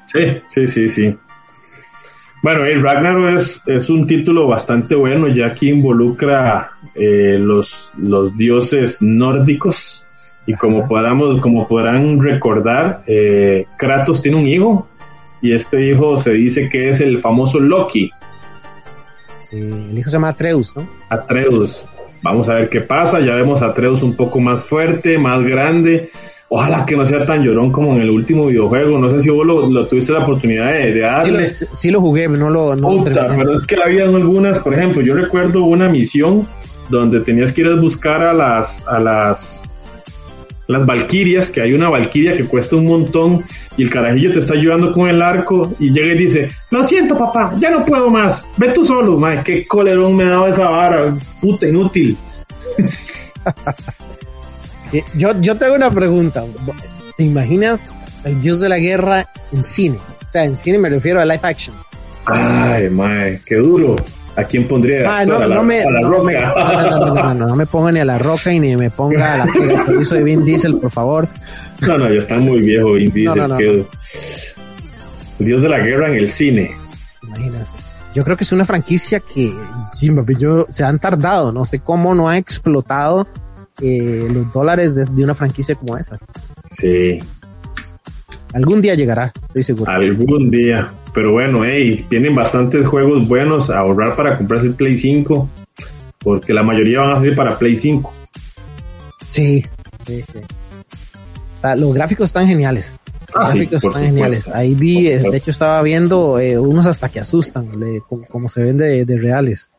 [0.06, 1.16] Sí, sí, sí, sí.
[2.44, 8.36] Bueno, el Ragnarok es, es un título bastante bueno, ya que involucra eh, los, los
[8.36, 10.04] dioses nórdicos.
[10.44, 14.86] Y como, podamos, como podrán recordar, eh, Kratos tiene un hijo.
[15.40, 18.10] Y este hijo se dice que es el famoso Loki.
[19.50, 20.86] el hijo se llama Atreus, ¿no?
[21.08, 21.82] Atreus.
[22.20, 23.20] Vamos a ver qué pasa.
[23.20, 26.10] Ya vemos a Atreus un poco más fuerte, más grande.
[26.48, 28.98] Ojalá que no sea tan llorón como en el último videojuego.
[28.98, 31.46] No sé si vos lo, tuviste la oportunidad de, darle.
[31.46, 32.76] Sí lo, jugué, no lo.
[32.76, 36.46] No pero es que había algunas, por ejemplo, yo recuerdo una misión
[36.90, 39.62] donde tenías que ir a buscar a las a las
[40.66, 43.44] las valquirias, que hay una valquiria que cuesta un montón
[43.76, 47.18] y el carajillo te está ayudando con el arco y llega y dice, lo siento
[47.18, 50.68] papá, ya no puedo más, ve tú solo, madre, qué colerón me ha dado esa
[50.68, 52.16] vara, puta inútil.
[55.14, 56.44] Yo, yo tengo una pregunta.
[57.16, 57.88] ¿Te imaginas
[58.24, 59.98] el dios de la guerra en cine?
[60.26, 61.74] O sea, en cine me refiero a live action.
[62.26, 63.96] Ay, mae, qué duro.
[64.36, 65.18] ¿A quién pondría?
[65.18, 66.54] Ah, no, a la, me, a la no, roca.
[66.90, 69.38] No, no, no, no, me ponga ni a la roca y ni me ponga a
[69.38, 71.28] la que de Vin Diesel, por favor.
[71.80, 73.86] No, no, ya está muy viejo Vin Diesel.
[75.38, 76.72] El dios de la guerra en el cine.
[77.22, 77.70] Imagínate.
[78.14, 79.52] Yo creo que es una franquicia que
[80.38, 83.26] yo, se han tardado, no sé cómo no ha explotado
[83.80, 86.24] eh, los dólares de, una franquicia como esas.
[86.72, 87.18] Sí.
[88.52, 89.90] Algún día llegará, estoy seguro.
[89.90, 90.92] Algún día.
[91.12, 95.48] Pero bueno, hey, tienen bastantes juegos buenos a ahorrar para comprarse el Play 5.
[96.18, 98.12] Porque la mayoría van a ser para Play 5.
[99.30, 99.64] Sí,
[100.06, 100.38] sí, sí.
[101.76, 102.98] los gráficos están geniales.
[103.34, 104.48] Los ah, gráficos están geniales.
[104.48, 107.68] Ahí vi, de hecho estaba viendo eh, unos hasta que asustan,
[108.28, 109.70] como, se ven de reales.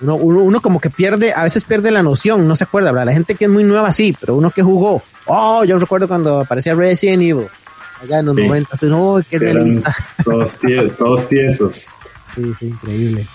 [0.00, 3.06] Uno, uno, como que pierde, a veces pierde la noción, no se acuerda, ¿verdad?
[3.06, 6.40] La gente que es muy nueva sí, pero uno que jugó, oh, yo recuerdo cuando
[6.40, 7.46] aparecía Resident Evil,
[8.02, 9.94] allá en los 90, no, qué realista.
[10.24, 10.58] Todos,
[10.96, 11.86] todos tiesos.
[12.32, 13.26] Sí, sí, increíble.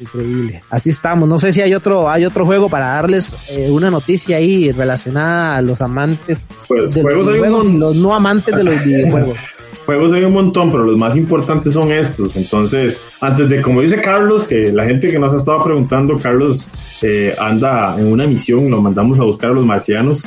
[0.00, 0.62] Increíble.
[0.70, 1.28] Así estamos.
[1.28, 5.56] No sé si hay otro, hay otro juego para darles eh, una noticia ahí relacionada
[5.56, 9.38] a los amantes pues, de los videojuegos y los no amantes de los videojuegos.
[9.86, 12.34] Juegos hay un montón, pero los más importantes son estos.
[12.36, 16.66] Entonces, antes de, como dice Carlos, que la gente que nos ha estado preguntando, Carlos
[17.02, 20.22] eh, anda en una misión, lo mandamos a buscar a los marcianos.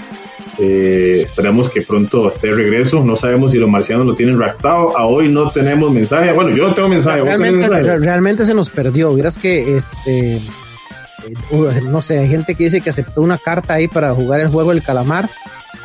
[0.60, 3.04] Eh, esperemos que pronto esté de regreso.
[3.04, 4.98] No sabemos si los marcianos lo tienen raptado.
[4.98, 6.32] A hoy no tenemos mensaje.
[6.34, 7.22] Bueno, yo no tengo mensaje.
[7.22, 9.14] Realmente, Se, nos perdió.
[9.14, 10.38] Verás que este.
[10.38, 14.48] Eh, no sé, hay gente que dice que aceptó una carta ahí para jugar el
[14.48, 15.30] juego del calamar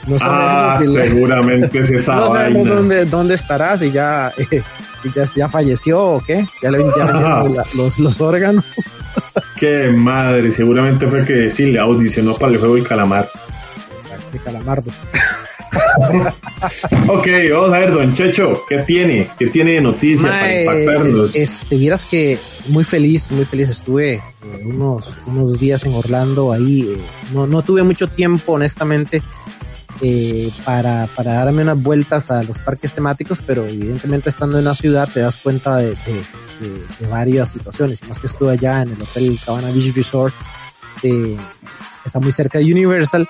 [0.06, 4.62] no ah, seguramente es esa No sabemos dónde, dónde estarás y ya eh,
[5.14, 8.64] ya, ya falleció o qué, ya le vendieron los, los órganos.
[9.56, 13.28] Qué madre, seguramente fue que sí le audicionó para el juego de calamar.
[14.32, 14.90] De calamardo.
[17.08, 19.28] ok, vamos a ver, don Checho, ¿qué tiene?
[19.38, 21.34] ¿Qué tiene de noticia para impactarnos?
[21.34, 23.70] Este, vieras que muy feliz, muy feliz.
[23.70, 24.22] Estuve eh,
[24.64, 26.82] unos, unos días en Orlando ahí.
[26.82, 26.98] Eh,
[27.32, 29.22] no, no tuve mucho tiempo, honestamente,
[30.00, 34.74] eh, para, para darme unas vueltas a los parques temáticos, pero evidentemente estando en la
[34.74, 38.02] ciudad te das cuenta de, de, varias situaciones.
[38.08, 40.34] Más que estuve allá en el Hotel Cabana Beach Resort,
[41.00, 41.36] que
[42.04, 43.28] está muy cerca de Universal,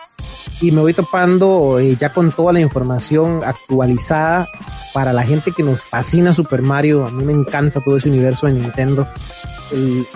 [0.60, 4.48] y me voy topando eh, ya con toda la información actualizada
[4.92, 7.06] para la gente que nos fascina Super Mario.
[7.06, 9.08] A mí me encanta todo ese universo de Nintendo.
[9.72, 10.06] El,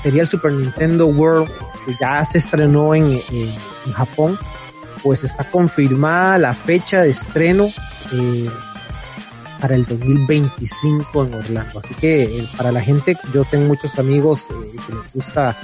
[0.00, 1.50] sería el Super Nintendo World,
[1.86, 4.38] que ya se estrenó en, en Japón
[5.02, 7.68] pues está confirmada la fecha de estreno
[8.12, 8.50] eh,
[9.60, 11.80] para el 2025 en Orlando.
[11.80, 15.56] Así que eh, para la gente, yo tengo muchos amigos eh, que les gusta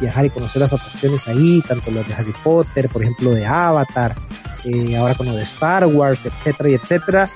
[0.00, 4.16] viajar y conocer las atracciones ahí, tanto los de Harry Potter, por ejemplo, de Avatar,
[4.98, 7.30] ahora con lo de Star Wars, etcétera y etcétera.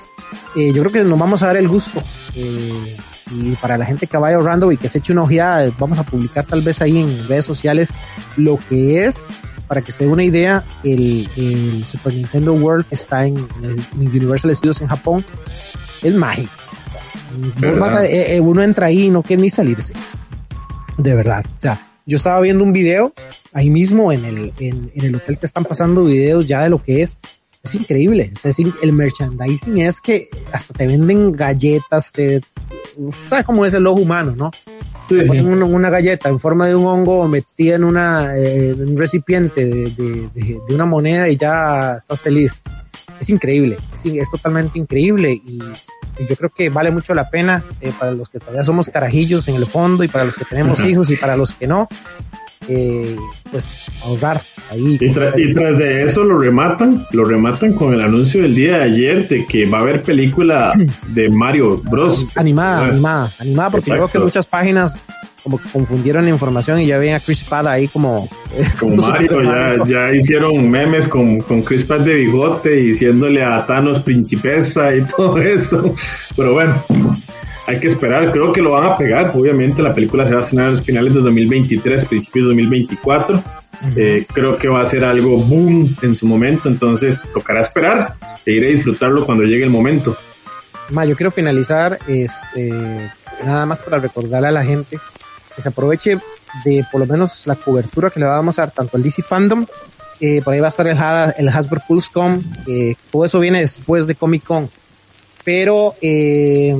[0.55, 2.01] yo creo que nos vamos a dar el gusto.
[2.35, 5.97] y para la gente que vaya a Orlando y que se eche una ojeada, vamos
[5.97, 7.93] a publicar tal vez ahí en redes sociales
[8.37, 9.25] lo que es
[9.67, 13.47] para que se dé una idea, el, Super Nintendo World está en,
[13.97, 15.25] Universal Studios en Japón.
[16.01, 16.51] Es mágico.
[17.61, 19.93] Eh, eh, uno entra ahí y no quiere ni salirse.
[20.97, 21.43] De verdad.
[21.57, 23.13] O sea, yo estaba viendo un video
[23.51, 27.01] ahí mismo en el, en, el hotel que están pasando videos ya de lo que
[27.01, 27.19] es.
[27.63, 28.31] Es increíble.
[28.35, 32.41] Es decir, el merchandising es que hasta te venden galletas, te,
[33.11, 34.51] ¿sabes cómo es el ojo humano, no?
[35.09, 40.85] Una galleta en forma de un hongo metida en una eh, un recipiente de, una
[40.85, 42.53] moneda y ya estás feliz.
[43.19, 45.59] Es increíble, es, totalmente increíble y,
[46.29, 49.55] yo creo que vale mucho la pena eh, para los que todavía somos carajillos en
[49.55, 51.89] el fondo y para los que tenemos hijos y para los que no.
[52.67, 53.15] Eh,
[53.51, 54.41] pues ahorrar
[54.71, 54.97] ahí.
[54.99, 55.33] Y, tras
[55.77, 59.65] de eso lo rematan, lo rematan con el anuncio del día de ayer de que
[59.65, 60.73] va a haber película
[61.09, 62.25] de Mario Bros.
[62.35, 64.95] Animada, animada, animada, porque creo que muchas páginas
[65.45, 68.27] como que confundieron la información y ya ven a Chris Pratt ahí como...
[68.79, 73.99] Como Mario, ya, ya hicieron memes con, con Chris Pratt de bigote diciéndole a Thanos
[73.99, 75.93] principesa y todo eso.
[76.35, 76.83] Pero bueno,
[77.67, 80.43] hay que esperar, creo que lo van a pegar, obviamente la película se va a
[80.43, 83.43] estrenar a finales de 2023, principios de 2024,
[83.95, 88.51] eh, creo que va a ser algo boom en su momento, entonces tocará esperar e
[88.51, 90.15] iré a disfrutarlo cuando llegue el momento.
[90.91, 92.71] Ma, yo quiero finalizar este,
[93.43, 94.99] nada más para recordarle a la gente
[95.55, 96.19] que se aproveche
[96.63, 99.65] de por lo menos la cobertura que le vamos a dar tanto al DC Fandom,
[100.19, 100.97] eh, por ahí va a estar el,
[101.37, 104.69] el Hasbro Pulse.com, eh, todo eso viene después de Comic Con
[105.45, 106.75] pero eh,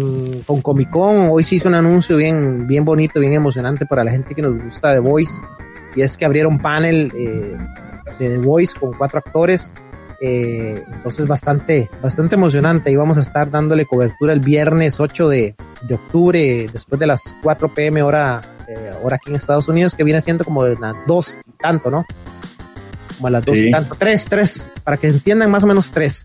[0.45, 4.11] con Comic Con hoy se hizo un anuncio bien, bien bonito, bien emocionante para la
[4.11, 5.39] gente que nos gusta The Voice,
[5.95, 7.55] y es que abrieron panel eh,
[8.19, 9.71] de The Voice con cuatro actores,
[10.19, 15.55] eh, entonces bastante, bastante emocionante, y vamos a estar dándole cobertura el viernes 8 de,
[15.83, 20.03] de octubre, después de las 4 pm hora, eh, hora aquí en Estados Unidos, que
[20.03, 22.03] viene siendo como de las 2 y tanto, ¿no?
[23.15, 26.23] Como a las 2 y tanto, 3, 3, para que entiendan más o menos 3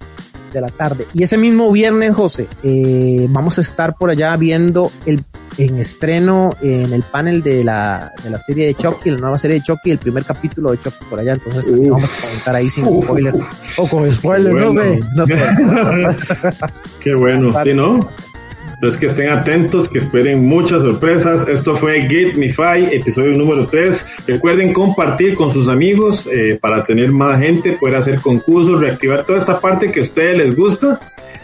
[0.53, 1.07] de la tarde.
[1.15, 5.25] Y ese mismo viernes, José, eh, vamos a estar por allá viendo el
[5.59, 9.57] en estreno en el panel de la, de la serie de Chucky, la nueva serie
[9.57, 11.35] de Chucky, el primer capítulo de Chucky por allá.
[11.35, 13.35] Entonces vamos a comentar ahí sin spoiler.
[13.77, 15.01] O con spoiler, no sé.
[15.15, 15.37] No sé.
[17.01, 18.09] Qué bueno, ¿sí, no?
[18.81, 21.47] Entonces que estén atentos, que esperen muchas sorpresas.
[21.47, 24.07] Esto fue Get Me Fi, episodio número 3.
[24.27, 29.39] Recuerden compartir con sus amigos eh, para tener más gente, poder hacer concursos, reactivar toda
[29.39, 30.99] esta parte que a ustedes les gusta.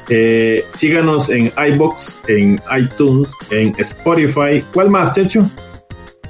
[0.09, 4.64] Eh, síganos en iBox, en iTunes, en Spotify.
[4.72, 5.47] ¿Cuál más, Checho?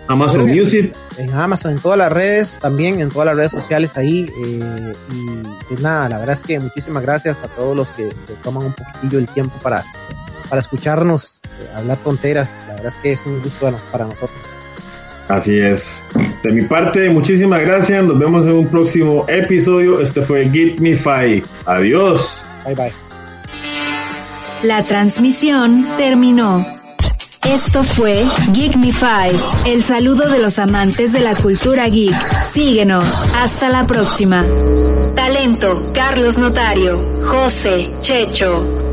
[0.08, 0.92] Amazon Music.
[1.18, 4.28] En Amazon, en todas las redes, también en todas las redes sociales ahí.
[4.44, 8.34] Eh, y pues nada, la verdad es que muchísimas gracias a todos los que se
[8.42, 9.84] toman un poquitillo el tiempo para
[10.48, 12.50] para escucharnos eh, hablar tonteras.
[12.68, 14.38] La verdad es que es un gusto para nosotros.
[15.28, 16.00] Así es.
[16.42, 18.04] De mi parte, muchísimas gracias.
[18.04, 20.00] Nos vemos en un próximo episodio.
[20.00, 21.42] Este fue Get Me Five.
[21.66, 22.40] Adiós.
[22.64, 22.92] Bye bye.
[24.62, 26.64] La transmisión terminó.
[27.44, 32.12] Esto fue Geek Me Five, el saludo de los amantes de la cultura geek.
[32.50, 33.04] Síguenos.
[33.36, 34.44] Hasta la próxima.
[35.14, 38.85] Talento, Carlos Notario, José, Checho.